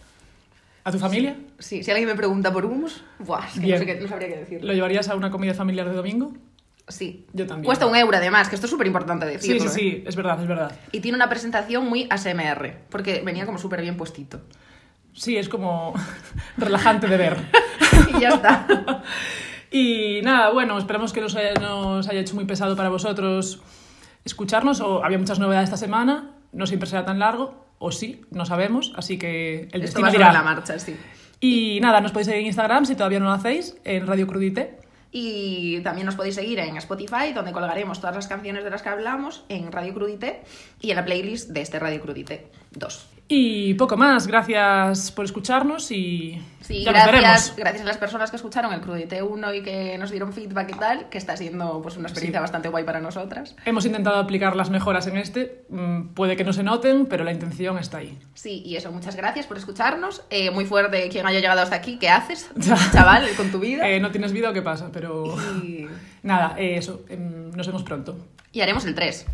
¿A 0.83 0.91
tu 0.91 0.97
familia? 0.97 1.35
Sí, 1.59 1.83
si 1.83 1.91
alguien 1.91 2.09
me 2.09 2.15
pregunta 2.15 2.51
por 2.51 2.65
humus, 2.65 3.03
buah, 3.19 3.45
es 3.47 3.59
que 3.59 3.67
no, 3.67 3.77
sé 3.77 3.85
qué- 3.85 3.99
no 4.01 4.07
sabría 4.07 4.29
qué 4.29 4.37
decir. 4.37 4.63
¿Lo 4.63 4.73
llevarías 4.73 5.09
a 5.09 5.15
una 5.15 5.29
comida 5.29 5.53
familiar 5.53 5.87
de 5.87 5.95
domingo? 5.95 6.33
Sí. 6.87 7.25
Yo 7.33 7.47
también. 7.47 7.65
Cuesta 7.65 7.85
un 7.87 7.95
euro 7.95 8.15
además, 8.17 8.47
que 8.49 8.55
esto 8.55 8.67
es 8.67 8.71
súper 8.71 8.87
importante 8.87 9.25
Sí, 9.39 9.53
decirlo. 9.53 9.59
sí, 9.61 9.67
¿eh? 9.67 9.91
sí, 9.99 10.03
es 10.07 10.15
verdad, 10.15 10.39
es 10.41 10.47
verdad. 10.47 10.71
Y 10.91 10.99
tiene 10.99 11.15
una 11.15 11.29
presentación 11.29 11.87
muy 11.87 12.07
ASMR, 12.09 12.77
porque 12.89 13.21
venía 13.25 13.45
como 13.45 13.57
súper 13.57 13.81
bien 13.81 13.97
puestito. 13.97 14.41
Sí, 15.13 15.37
es 15.37 15.49
como 15.49 15.93
relajante 16.57 17.07
de 17.07 17.17
ver. 17.17 17.37
y 18.15 18.19
ya 18.19 18.29
está. 18.29 18.67
Y 19.71 20.21
nada, 20.23 20.51
bueno, 20.51 20.77
esperamos 20.77 21.11
que 21.11 21.19
no 21.19 21.27
se 21.27 21.53
nos 21.59 22.07
haya 22.07 22.21
hecho 22.21 22.35
muy 22.35 22.45
pesado 22.45 22.77
para 22.77 22.87
vosotros 22.87 23.61
escucharnos. 24.23 24.79
O 24.79 25.03
había 25.03 25.17
muchas 25.17 25.39
novedades 25.39 25.65
esta 25.67 25.75
semana, 25.77 26.31
no 26.53 26.65
siempre 26.65 26.87
será 26.87 27.03
tan 27.03 27.19
largo, 27.19 27.65
o 27.79 27.91
sí, 27.91 28.21
no 28.31 28.45
sabemos, 28.45 28.93
así 28.95 29.17
que 29.17 29.67
el 29.73 29.81
Esto 29.83 29.99
destino 29.99 30.05
va 30.05 30.11
dirá. 30.11 30.31
la 30.31 30.43
marcha, 30.43 30.79
sí. 30.79 30.95
Y 31.41 31.79
nada, 31.81 31.99
nos 31.99 32.11
podéis 32.11 32.27
seguir 32.27 32.41
en 32.41 32.45
Instagram 32.47 32.85
si 32.85 32.95
todavía 32.95 33.19
no 33.19 33.25
lo 33.25 33.31
hacéis, 33.33 33.75
en 33.83 34.07
Radio 34.07 34.27
Crudite. 34.27 34.77
Y 35.17 35.79
también 35.79 36.05
nos 36.05 36.15
podéis 36.15 36.35
seguir 36.35 36.59
en 36.59 36.75
Spotify, 36.75 37.31
donde 37.33 37.53
colgaremos 37.53 38.01
todas 38.01 38.17
las 38.17 38.27
canciones 38.27 38.65
de 38.65 38.69
las 38.69 38.81
que 38.81 38.89
hablamos, 38.89 39.45
en 39.47 39.71
Radio 39.71 39.93
Crudite 39.93 40.41
y 40.81 40.89
en 40.89 40.97
la 40.97 41.05
playlist 41.05 41.51
de 41.51 41.61
este 41.61 41.79
Radio 41.79 42.01
Crudite 42.01 42.51
2. 42.71 43.14
Y 43.27 43.73
poco 43.73 43.97
más, 43.97 44.27
gracias 44.27 45.11
por 45.11 45.25
escucharnos 45.25 45.89
y 45.89 46.39
Sí, 46.61 46.83
ya 46.83 46.91
nos 46.91 47.01
gracias, 47.07 47.15
veremos. 47.15 47.55
gracias 47.57 47.81
a 47.81 47.85
las 47.85 47.97
personas 47.97 48.29
que 48.29 48.35
escucharon 48.35 48.71
el 48.71 48.81
Crudité 48.81 49.23
1 49.23 49.53
y 49.55 49.63
que 49.63 49.97
nos 49.97 50.11
dieron 50.11 50.31
feedback 50.31 50.69
y 50.75 50.77
tal, 50.77 51.09
que 51.09 51.17
está 51.17 51.35
siendo 51.35 51.81
pues 51.81 51.97
una 51.97 52.07
experiencia 52.07 52.39
Sí. 52.39 52.43
bastante 52.43 52.69
guay 52.69 52.83
para 52.83 52.99
nosotras. 52.99 53.55
Hemos 53.65 53.83
intentado 53.87 54.17
aplicar 54.17 54.55
las 54.55 54.69
mejoras 54.69 55.07
en 55.07 55.17
este, 55.17 55.63
mm, 55.69 56.09
puede 56.13 56.35
que 56.35 56.43
no 56.43 56.53
se 56.53 56.61
noten, 56.61 57.07
pero 57.07 57.23
la 57.23 57.31
intención 57.31 57.79
está 57.79 57.97
ahí. 57.97 58.15
Sí, 58.35 58.61
y 58.63 58.75
eso, 58.75 58.91
muchas 58.91 59.15
gracias 59.15 59.47
por 59.47 59.57
escucharnos. 59.57 60.21
Eh, 60.29 60.51
muy 60.51 60.65
fuerte 60.65 61.09
quien 61.09 61.25
haya 61.25 61.39
llegado 61.39 61.61
hasta 61.61 61.75
aquí. 61.77 61.97
¿Qué 61.97 62.09
haces, 62.09 62.47
chaval, 62.93 63.27
con 63.37 63.49
tu 63.51 63.57
vida? 63.59 63.89
Eh, 63.89 63.99
no 63.99 64.11
tienes 64.11 64.33
vida 64.33 64.51
o 64.51 64.53
qué 64.53 64.61
pasa, 64.61 64.89
pero 64.93 65.35
Y, 65.63 65.87
nada, 66.21 66.53
eh, 66.59 66.77
eso, 66.77 67.01
em, 67.09 67.49
nos 67.51 67.65
vemos 67.65 67.81
pronto. 67.81 68.17
y 68.51 68.61
haremos 68.61 68.85
el 68.85 68.93
3. 68.93 69.25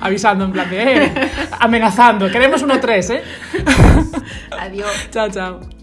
Avisando 0.00 0.44
en 0.44 0.52
plan 0.52 0.70
de, 0.70 1.04
eh, 1.04 1.12
amenazando, 1.60 2.30
queremos 2.30 2.62
uno 2.62 2.80
tres, 2.80 3.10
¿eh? 3.10 3.22
Adiós. 4.58 5.08
chao, 5.10 5.30
chao. 5.30 5.81